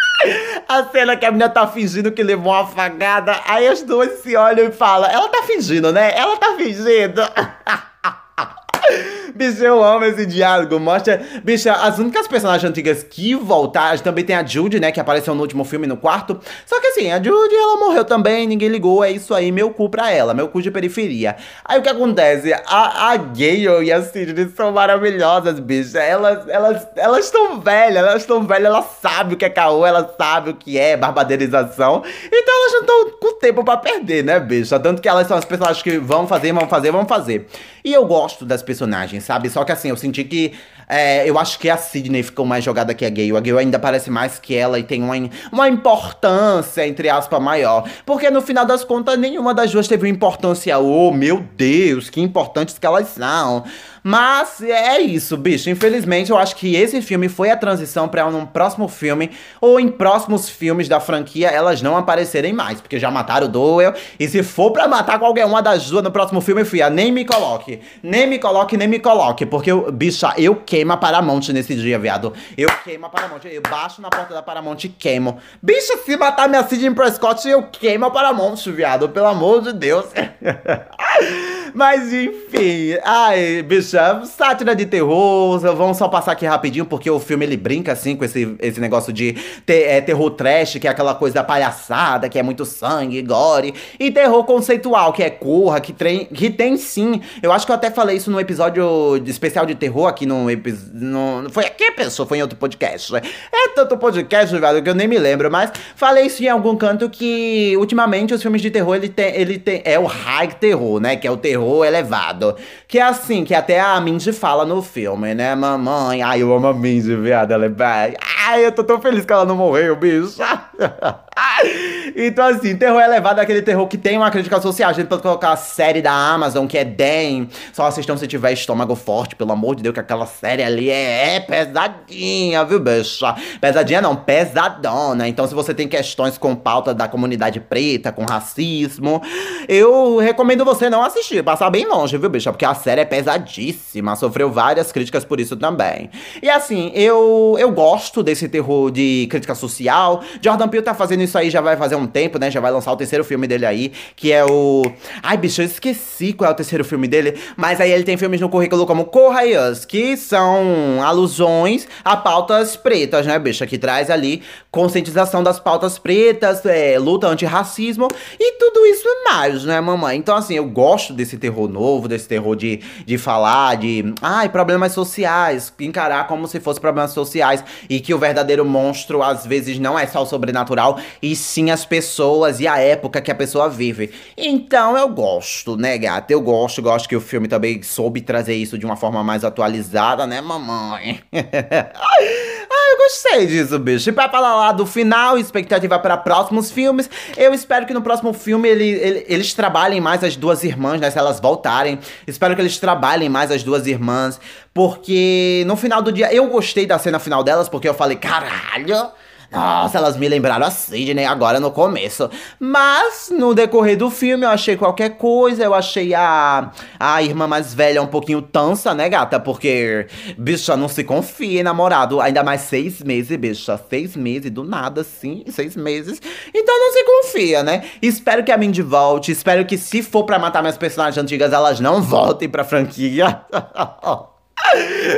A 0.68 0.84
cena 0.84 1.16
que 1.16 1.24
a 1.24 1.30
menina 1.30 1.48
tá 1.48 1.66
fingindo 1.66 2.12
que 2.12 2.22
levou 2.22 2.52
uma 2.52 2.62
afagada, 2.62 3.40
aí 3.46 3.66
as 3.66 3.82
duas 3.82 4.20
se 4.20 4.36
olham 4.36 4.68
e 4.68 4.70
falam: 4.70 5.10
Ela 5.10 5.28
tá 5.28 5.42
fingindo, 5.44 5.92
né? 5.92 6.12
Ela 6.16 6.36
tá 6.36 6.54
fingindo. 6.56 7.22
Bicho, 9.34 9.62
eu 9.64 9.82
amo 9.82 10.04
esse 10.04 10.26
diálogo. 10.26 10.78
Mostra. 10.78 11.22
Bicho, 11.42 11.68
as 11.70 11.98
únicas 11.98 12.26
personagens 12.26 12.68
antigas 12.68 13.02
que 13.02 13.34
voltaram. 13.34 13.98
Também 13.98 14.24
tem 14.24 14.36
a 14.36 14.44
Judy, 14.44 14.80
né? 14.80 14.92
Que 14.92 15.00
apareceu 15.00 15.34
no 15.34 15.40
último 15.42 15.64
filme, 15.64 15.86
no 15.86 15.96
quarto. 15.96 16.38
Só 16.66 16.80
que 16.80 16.88
assim, 16.88 17.10
a 17.10 17.22
Judy, 17.22 17.54
ela 17.54 17.76
morreu 17.76 18.04
também. 18.04 18.46
Ninguém 18.46 18.68
ligou. 18.68 19.04
É 19.04 19.10
isso 19.10 19.34
aí, 19.34 19.50
meu 19.52 19.70
cu 19.70 19.88
pra 19.88 20.10
ela. 20.10 20.34
Meu 20.34 20.48
cu 20.48 20.62
de 20.62 20.70
periferia. 20.70 21.36
Aí 21.64 21.78
o 21.78 21.82
que 21.82 21.88
acontece? 21.88 22.52
A, 22.52 23.10
a 23.12 23.16
Gale 23.16 23.84
e 23.84 23.92
a 23.92 24.02
Sidney 24.02 24.48
são 24.56 24.72
maravilhosas, 24.72 25.58
bicho. 25.60 25.96
Elas 25.96 26.48
elas 26.48 26.86
elas 26.96 27.24
estão 27.24 27.60
velhas. 27.60 27.96
Elas 27.96 28.22
estão 28.22 28.42
velhas. 28.46 28.66
Ela 28.66 28.82
sabe 28.82 29.34
o 29.34 29.36
que 29.36 29.44
é 29.44 29.50
caô. 29.50 29.86
Ela 29.86 30.14
sabe 30.18 30.50
o 30.50 30.54
que 30.54 30.78
é 30.78 30.96
barbadeirização. 30.96 32.02
Então 32.32 32.54
elas 32.54 32.72
não 32.72 32.80
estão 32.80 33.18
com 33.18 33.38
tempo 33.38 33.64
pra 33.64 33.76
perder, 33.76 34.22
né, 34.22 34.38
bicho? 34.38 34.78
Tanto 34.78 35.02
que 35.02 35.08
elas 35.08 35.26
são 35.26 35.36
as 35.36 35.44
personagens 35.44 35.82
que 35.82 35.98
vão 35.98 36.26
fazer, 36.26 36.52
vão 36.52 36.68
fazer, 36.68 36.90
vão 36.90 37.06
fazer. 37.06 37.46
E 37.84 37.92
eu 37.92 38.06
gosto 38.06 38.44
das 38.44 38.62
personagens, 38.62 39.24
sabe? 39.24 39.48
Só 39.50 39.64
que 39.64 39.72
assim, 39.72 39.88
eu 39.88 39.96
senti 39.96 40.24
que. 40.24 40.52
É, 40.92 41.28
eu 41.28 41.38
acho 41.38 41.56
que 41.56 41.70
a 41.70 41.76
Sidney 41.76 42.24
ficou 42.24 42.44
mais 42.44 42.64
jogada 42.64 42.92
que 42.92 43.04
a 43.04 43.10
Gale. 43.10 43.36
A 43.36 43.40
Gale 43.40 43.58
ainda 43.60 43.78
parece 43.78 44.10
mais 44.10 44.40
que 44.40 44.56
ela 44.56 44.76
e 44.76 44.82
tem 44.82 45.00
uma, 45.00 45.14
uma 45.52 45.68
importância, 45.68 46.84
entre 46.84 47.08
aspas, 47.08 47.40
maior. 47.40 47.88
Porque 48.04 48.28
no 48.28 48.42
final 48.42 48.66
das 48.66 48.82
contas, 48.82 49.16
nenhuma 49.16 49.54
das 49.54 49.70
duas 49.70 49.86
teve 49.86 50.04
uma 50.04 50.12
importância. 50.12 50.76
Oh, 50.80 51.12
meu 51.12 51.44
Deus, 51.56 52.10
que 52.10 52.20
importantes 52.20 52.76
que 52.76 52.84
elas 52.84 53.06
são. 53.06 53.64
Mas 54.02 54.62
é 54.62 54.98
isso, 55.00 55.36
bicho. 55.36 55.68
Infelizmente, 55.68 56.30
eu 56.30 56.38
acho 56.38 56.56
que 56.56 56.74
esse 56.74 57.02
filme 57.02 57.28
foi 57.28 57.50
a 57.50 57.56
transição 57.56 58.08
para 58.08 58.26
um 58.26 58.46
próximo 58.46 58.88
filme 58.88 59.30
ou 59.60 59.78
em 59.78 59.88
próximos 59.88 60.48
filmes 60.48 60.88
da 60.88 60.98
franquia 61.00 61.48
elas 61.48 61.82
não 61.82 61.96
aparecerem 61.96 62.52
mais, 62.52 62.80
porque 62.80 62.98
já 62.98 63.10
mataram 63.10 63.46
o 63.46 63.50
Doyle. 63.50 63.94
E 64.18 64.26
se 64.26 64.42
for 64.42 64.70
para 64.70 64.88
matar 64.88 65.18
qualquer 65.18 65.44
uma 65.44 65.60
das 65.60 65.88
duas 65.88 66.02
no 66.02 66.10
próximo 66.10 66.40
filme, 66.40 66.64
fia, 66.64 66.88
nem 66.88 67.12
me 67.12 67.24
coloque. 67.24 67.80
Nem 68.02 68.26
me 68.26 68.38
coloque, 68.38 68.76
nem 68.76 68.88
me 68.88 68.98
coloque, 68.98 69.44
porque 69.44 69.70
bicha, 69.92 70.32
eu 70.38 70.56
queimo 70.80 70.92
a 70.92 70.96
Paramount 70.96 71.48
nesse 71.50 71.74
dia, 71.74 71.98
viado. 71.98 72.32
Eu 72.56 72.68
queimo 72.82 73.06
a 73.06 73.10
Paramount, 73.10 73.44
eu 73.44 73.60
baixo 73.62 74.00
na 74.00 74.08
porta 74.08 74.32
da 74.32 74.42
Paramount 74.42 74.82
e 74.84 74.88
queimo. 74.88 75.38
Bicha, 75.62 75.98
se 75.98 76.16
matar 76.16 76.48
minha 76.48 76.66
Sidney 76.66 76.94
Prescott, 76.94 77.46
eu 77.46 77.64
queimo 77.64 78.06
a 78.06 78.10
Paramount, 78.10 78.56
viado, 78.68 79.08
pelo 79.10 79.26
amor 79.26 79.60
de 79.62 79.74
Deus. 79.74 80.06
Mas 81.74 82.12
enfim, 82.12 82.96
ai, 83.04 83.62
bicha, 83.62 84.22
sátira 84.24 84.74
de 84.74 84.86
terror, 84.86 85.58
vamos 85.58 85.96
só 85.96 86.08
passar 86.08 86.32
aqui 86.32 86.46
rapidinho, 86.46 86.84
porque 86.84 87.10
o 87.10 87.20
filme 87.20 87.44
ele 87.44 87.56
brinca 87.56 87.92
assim 87.92 88.16
com 88.16 88.24
esse, 88.24 88.56
esse 88.60 88.80
negócio 88.80 89.12
de 89.12 89.36
é, 89.66 90.00
terror 90.00 90.30
trash, 90.30 90.78
que 90.78 90.86
é 90.86 90.90
aquela 90.90 91.14
coisa 91.14 91.34
da 91.36 91.44
palhaçada, 91.44 92.28
que 92.28 92.38
é 92.38 92.42
muito 92.42 92.64
sangue, 92.64 93.20
gore, 93.22 93.74
e 93.98 94.10
terror 94.10 94.44
conceitual, 94.44 95.12
que 95.12 95.22
é 95.22 95.30
corra, 95.30 95.80
que, 95.80 95.92
tem, 95.92 96.24
que 96.26 96.50
tem 96.50 96.76
sim. 96.76 97.20
Eu 97.42 97.52
acho 97.52 97.66
que 97.66 97.72
eu 97.72 97.76
até 97.76 97.90
falei 97.90 98.16
isso 98.16 98.30
no 98.30 98.40
episódio 98.40 99.18
de 99.22 99.30
especial 99.30 99.66
de 99.66 99.74
terror 99.74 100.06
aqui 100.06 100.26
no, 100.26 100.46
no 100.92 101.50
Foi 101.50 101.64
aqui, 101.64 101.92
pessoa? 101.92 102.26
Foi 102.26 102.38
em 102.38 102.42
outro 102.42 102.58
podcast. 102.58 103.12
Né? 103.12 103.20
É 103.52 103.68
tanto 103.68 103.96
podcast, 103.96 104.56
velho, 104.56 104.82
que 104.82 104.88
eu 104.88 104.94
nem 104.94 105.08
me 105.08 105.18
lembro, 105.18 105.50
mas 105.50 105.70
falei 105.94 106.26
isso 106.26 106.42
em 106.42 106.48
algum 106.48 106.76
canto 106.76 107.08
que 107.08 107.74
ultimamente 107.76 108.34
os 108.34 108.42
filmes 108.42 108.62
de 108.62 108.70
terror 108.70 108.96
ele 108.96 109.08
tem, 109.08 109.34
ele 109.34 109.58
tem 109.58 109.82
é 109.84 109.98
o 109.98 110.06
high 110.06 110.48
terror, 110.48 111.00
né? 111.00 111.16
Que 111.16 111.26
é 111.26 111.30
o 111.30 111.36
terror 111.36 111.59
terror 111.60 111.84
elevado. 111.84 112.56
Que 112.88 112.98
é 112.98 113.02
assim, 113.02 113.44
que 113.44 113.54
até 113.54 113.80
a 113.80 114.00
Mindy 114.00 114.32
fala 114.32 114.64
no 114.64 114.82
filme, 114.82 115.34
né? 115.34 115.54
Mamãe, 115.54 116.22
ai, 116.22 116.42
eu 116.42 116.52
amo 116.52 116.66
a 116.66 116.74
Mindy, 116.74 117.14
viado, 117.16 117.52
ela 117.52 117.66
é 117.66 117.68
bem. 117.68 118.16
Ai, 118.42 118.64
eu 118.64 118.72
tô 118.72 118.82
tão 118.82 119.00
feliz 119.00 119.24
que 119.24 119.32
ela 119.32 119.44
não 119.44 119.54
morreu, 119.54 119.94
bicho. 119.96 120.36
então, 122.16 122.46
assim, 122.46 122.74
terror 122.74 123.00
elevado 123.00 123.38
é 123.38 123.42
aquele 123.42 123.60
terror 123.60 123.86
que 123.86 123.98
tem 123.98 124.16
uma 124.16 124.30
crítica 124.30 124.58
social. 124.60 124.88
A 124.88 124.92
gente 124.94 125.08
pode 125.08 125.20
colocar 125.20 125.52
a 125.52 125.56
série 125.56 126.00
da 126.00 126.10
Amazon, 126.10 126.66
que 126.66 126.78
é 126.78 126.84
Den. 126.84 127.48
Só 127.70 127.86
assistam 127.86 128.16
se 128.16 128.26
tiver 128.26 128.52
estômago 128.52 128.94
forte, 128.94 129.36
pelo 129.36 129.52
amor 129.52 129.76
de 129.76 129.82
Deus, 129.82 129.92
que 129.92 130.00
aquela 130.00 130.24
série 130.24 130.62
ali 130.62 130.88
é, 130.88 131.36
é 131.36 131.40
pesadinha, 131.40 132.64
viu, 132.64 132.80
bicha? 132.80 133.34
Pesadinha 133.60 134.00
não, 134.00 134.16
pesadona. 134.16 135.28
Então, 135.28 135.46
se 135.46 135.54
você 135.54 135.74
tem 135.74 135.86
questões 135.86 136.38
com 136.38 136.54
pauta 136.54 136.94
da 136.94 137.06
comunidade 137.06 137.60
preta, 137.60 138.10
com 138.10 138.24
racismo, 138.24 139.20
eu 139.68 140.16
recomendo 140.16 140.64
você 140.64 140.88
não 140.88 141.02
assistir, 141.02 141.44
passar 141.44 141.68
bem 141.68 141.86
longe, 141.86 142.16
viu, 142.16 142.30
bicha? 142.30 142.50
Porque 142.50 142.64
a 142.64 142.74
série 142.74 143.02
é 143.02 143.04
pesadíssima, 143.04 144.16
sofreu 144.16 144.50
várias 144.50 144.90
críticas 144.90 145.26
por 145.26 145.38
isso 145.38 145.56
também. 145.56 146.08
E 146.42 146.48
assim, 146.48 146.90
eu, 146.94 147.56
eu 147.58 147.70
gosto 147.70 148.22
desse 148.30 148.48
terror 148.48 148.90
de 148.90 149.26
crítica 149.30 149.54
social. 149.54 150.22
Jordan 150.40 150.68
Peele 150.68 150.84
tá 150.84 150.94
fazendo 150.94 151.22
isso 151.22 151.36
aí 151.36 151.50
já 151.50 151.60
vai 151.60 151.76
fazer 151.76 151.96
um 151.96 152.06
tempo, 152.06 152.38
né? 152.38 152.50
Já 152.50 152.60
vai 152.60 152.70
lançar 152.70 152.92
o 152.92 152.96
terceiro 152.96 153.24
filme 153.24 153.46
dele 153.46 153.66
aí, 153.66 153.92
que 154.16 154.32
é 154.32 154.44
o. 154.44 154.82
Ai, 155.22 155.36
bicho, 155.36 155.60
eu 155.60 155.66
esqueci 155.66 156.32
qual 156.32 156.50
é 156.50 156.52
o 156.52 156.56
terceiro 156.56 156.84
filme 156.84 157.08
dele. 157.08 157.38
Mas 157.56 157.80
aí 157.80 157.90
ele 157.90 158.04
tem 158.04 158.16
filmes 158.16 158.40
no 158.40 158.48
currículo 158.48 158.86
como 158.86 159.04
Corra 159.06 159.42
Us, 159.70 159.84
que 159.84 160.16
são 160.16 161.02
alusões 161.02 161.88
a 162.04 162.16
pautas 162.16 162.76
pretas, 162.76 163.26
né, 163.26 163.38
bicho? 163.38 163.66
Que 163.66 163.78
traz 163.78 164.10
ali 164.10 164.42
conscientização 164.70 165.42
das 165.42 165.58
pautas 165.58 165.98
pretas, 165.98 166.64
é, 166.64 166.98
luta 166.98 167.26
antirracismo 167.26 168.06
e 168.38 168.52
tudo 168.52 168.86
isso 168.86 169.08
mais, 169.24 169.64
né, 169.64 169.80
mamãe? 169.80 170.16
Então, 170.16 170.36
assim, 170.36 170.54
eu 170.54 170.66
gosto 170.66 171.12
desse 171.12 171.36
terror 171.36 171.68
novo, 171.68 172.06
desse 172.06 172.28
terror 172.28 172.54
de, 172.54 172.80
de 173.04 173.18
falar 173.18 173.76
de. 173.76 174.14
Ai, 174.22 174.48
problemas 174.48 174.92
sociais. 174.92 175.72
Encarar 175.80 176.26
como 176.26 176.46
se 176.46 176.60
fosse 176.60 176.80
problemas 176.80 177.12
sociais. 177.12 177.64
E 177.88 178.00
que 178.00 178.14
o 178.14 178.18
verdadeiro 178.20 178.64
monstro, 178.64 179.22
às 179.22 179.44
vezes, 179.46 179.78
não 179.78 179.98
é 179.98 180.06
só 180.06 180.22
o 180.22 180.26
sobrenatural, 180.26 180.98
e 181.20 181.34
sim 181.34 181.70
as 181.70 181.84
pessoas 181.84 182.60
e 182.60 182.68
a 182.68 182.78
época 182.78 183.20
que 183.20 183.30
a 183.30 183.34
pessoa 183.34 183.68
vive. 183.68 184.12
Então 184.36 184.96
eu 184.96 185.08
gosto, 185.08 185.76
né, 185.76 185.98
gata? 185.98 186.32
Eu 186.32 186.40
gosto, 186.40 186.82
gosto 186.82 187.08
que 187.08 187.16
o 187.16 187.20
filme 187.20 187.48
também 187.48 187.82
soube 187.82 188.20
trazer 188.20 188.54
isso 188.54 188.78
de 188.78 188.86
uma 188.86 188.96
forma 188.96 189.24
mais 189.24 189.44
atualizada, 189.44 190.26
né, 190.26 190.40
mamãe? 190.40 191.20
Eu 192.90 192.96
gostei 192.96 193.46
disso, 193.46 193.78
bicho. 193.78 194.10
E 194.10 194.12
pra 194.12 194.28
falar 194.28 194.56
lá 194.56 194.72
do 194.72 194.84
final, 194.84 195.38
expectativa 195.38 195.96
para 195.98 196.16
próximos 196.16 196.72
filmes, 196.72 197.08
eu 197.36 197.54
espero 197.54 197.86
que 197.86 197.94
no 197.94 198.02
próximo 198.02 198.32
filme 198.32 198.68
ele, 198.68 198.88
ele, 198.88 199.24
eles 199.28 199.54
trabalhem 199.54 200.00
mais 200.00 200.24
as 200.24 200.34
duas 200.34 200.64
irmãs, 200.64 201.00
né? 201.00 201.08
Se 201.08 201.16
elas 201.16 201.38
voltarem. 201.38 202.00
Espero 202.26 202.54
que 202.56 202.60
eles 202.60 202.78
trabalhem 202.78 203.28
mais 203.28 203.52
as 203.52 203.62
duas 203.62 203.86
irmãs. 203.86 204.40
Porque 204.74 205.62
no 205.66 205.76
final 205.76 206.02
do 206.02 206.10
dia 206.10 206.34
eu 206.34 206.48
gostei 206.48 206.84
da 206.84 206.98
cena 206.98 207.20
final 207.20 207.44
delas, 207.44 207.68
porque 207.68 207.88
eu 207.88 207.94
falei, 207.94 208.16
caralho. 208.16 209.12
Nossa, 209.52 209.98
elas 209.98 210.16
me 210.16 210.28
lembraram 210.28 210.64
a 210.64 210.70
Sidney 210.70 211.24
agora 211.24 211.58
no 211.58 211.72
começo. 211.72 212.30
Mas 212.58 213.32
no 213.36 213.52
decorrer 213.52 213.96
do 213.96 214.08
filme 214.08 214.44
eu 214.44 214.50
achei 214.50 214.76
qualquer 214.76 215.16
coisa. 215.16 215.64
Eu 215.64 215.74
achei 215.74 216.14
a, 216.14 216.70
a 216.98 217.22
irmã 217.22 217.48
mais 217.48 217.74
velha 217.74 218.00
um 218.00 218.06
pouquinho 218.06 218.40
tansa, 218.40 218.94
né, 218.94 219.08
gata? 219.08 219.40
Porque, 219.40 220.06
bicha, 220.38 220.76
não 220.76 220.88
se 220.88 221.02
confia 221.02 221.64
namorado. 221.64 222.20
Ainda 222.20 222.44
mais 222.44 222.60
seis 222.62 223.02
meses, 223.02 223.36
bicha. 223.36 223.80
Seis 223.90 224.14
meses, 224.14 224.50
do 224.52 224.62
nada, 224.62 225.00
assim, 225.00 225.42
seis 225.48 225.74
meses. 225.74 226.22
Então 226.54 226.78
não 226.78 226.92
se 226.92 227.04
confia, 227.04 227.62
né? 227.64 227.84
Espero 228.00 228.44
que 228.44 228.52
a 228.52 228.56
Mindy 228.56 228.82
volte. 228.82 229.32
Espero 229.32 229.64
que 229.64 229.76
se 229.76 230.00
for 230.00 230.24
pra 230.24 230.38
matar 230.38 230.62
minhas 230.62 230.78
personagens 230.78 231.20
antigas, 231.20 231.52
elas 231.52 231.80
não 231.80 232.00
voltem 232.00 232.48
pra 232.48 232.62
franquia. 232.62 233.40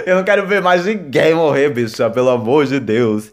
Eu 0.07 0.17
não 0.17 0.25
quero 0.25 0.47
ver 0.47 0.63
mais 0.63 0.87
ninguém 0.87 1.35
morrer, 1.35 1.69
bicha, 1.69 2.09
pelo 2.09 2.31
amor 2.31 2.65
de 2.65 2.81
Deus. 2.81 3.31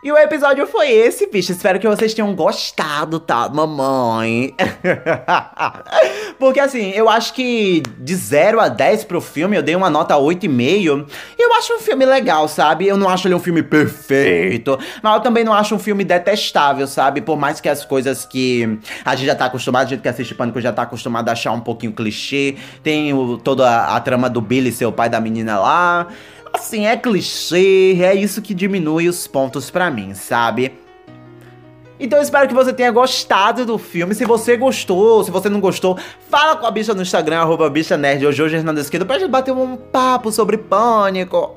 E 0.00 0.12
o 0.12 0.16
episódio 0.16 0.64
foi 0.64 0.92
esse, 0.92 1.26
bicho. 1.26 1.50
Espero 1.50 1.80
que 1.80 1.88
vocês 1.88 2.14
tenham 2.14 2.32
gostado, 2.32 3.18
tá, 3.18 3.48
mamãe? 3.48 4.54
Porque 6.38 6.60
assim, 6.60 6.90
eu 6.90 7.08
acho 7.08 7.34
que 7.34 7.82
de 7.98 8.14
0 8.14 8.60
a 8.60 8.68
10 8.68 9.02
pro 9.04 9.20
filme, 9.20 9.56
eu 9.56 9.62
dei 9.62 9.74
uma 9.74 9.90
nota 9.90 10.14
8,5. 10.14 11.04
Eu 11.36 11.52
acho 11.54 11.74
um 11.74 11.80
filme 11.80 12.06
legal, 12.06 12.46
sabe? 12.46 12.86
Eu 12.86 12.96
não 12.96 13.08
acho 13.08 13.26
ele 13.26 13.34
um 13.34 13.40
filme 13.40 13.60
perfeito, 13.60 14.78
mas 15.02 15.14
eu 15.14 15.20
também 15.20 15.42
não 15.42 15.52
acho 15.52 15.74
um 15.74 15.80
filme 15.80 16.04
detestável, 16.04 16.86
sabe? 16.86 17.20
Por 17.20 17.36
mais 17.36 17.60
que 17.60 17.68
as 17.68 17.84
coisas 17.84 18.24
que 18.24 18.78
a 19.04 19.16
gente 19.16 19.26
já 19.26 19.34
tá 19.34 19.46
acostumado, 19.46 19.86
a 19.86 19.90
gente 19.90 20.00
que 20.00 20.08
assiste 20.08 20.32
Pânico 20.32 20.60
já 20.60 20.72
tá 20.72 20.82
acostumado 20.82 21.28
a 21.28 21.32
achar 21.32 21.50
um 21.50 21.60
pouquinho 21.60 21.92
clichê. 21.92 22.54
Tem 22.84 23.12
o, 23.12 23.36
toda 23.36 23.68
a, 23.68 23.96
a 23.96 24.00
trama 24.00 24.30
do 24.30 24.40
Billy, 24.40 24.70
seu 24.70 24.92
pai 24.92 25.08
da 25.08 25.20
menina 25.20 25.58
lá. 25.58 26.06
Assim, 26.52 26.86
é 26.86 26.96
clichê, 26.96 27.98
é 28.00 28.14
isso 28.14 28.42
que 28.42 28.54
diminui 28.54 29.08
os 29.08 29.26
pontos 29.26 29.70
para 29.70 29.90
mim, 29.90 30.14
sabe? 30.14 30.78
Então 32.00 32.22
espero 32.22 32.46
que 32.46 32.54
você 32.54 32.72
tenha 32.72 32.90
gostado 32.92 33.66
do 33.66 33.76
filme. 33.76 34.14
Se 34.14 34.24
você 34.24 34.56
gostou, 34.56 35.24
se 35.24 35.30
você 35.30 35.48
não 35.48 35.60
gostou, 35.60 35.98
fala 36.30 36.56
com 36.56 36.66
a 36.66 36.70
bicha 36.70 36.94
no 36.94 37.02
Instagram, 37.02 37.40
arroba 37.40 37.68
bicha 37.68 37.96
nerd, 37.96 38.24
ou 38.24 38.32
Jorge 38.32 38.56
Hernandes 38.56 38.84
Esquerdo, 38.84 39.04
pra 39.04 39.18
gente 39.18 39.30
bater 39.30 39.52
um 39.52 39.76
papo 39.76 40.30
sobre 40.30 40.56
pânico, 40.56 41.56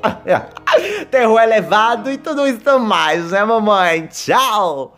terror 1.11 1.39
elevado 1.39 2.11
e 2.11 2.17
tudo 2.17 2.47
isso 2.47 2.79
mais, 2.79 3.31
né, 3.31 3.43
mamãe? 3.43 4.07
Tchau! 4.07 4.97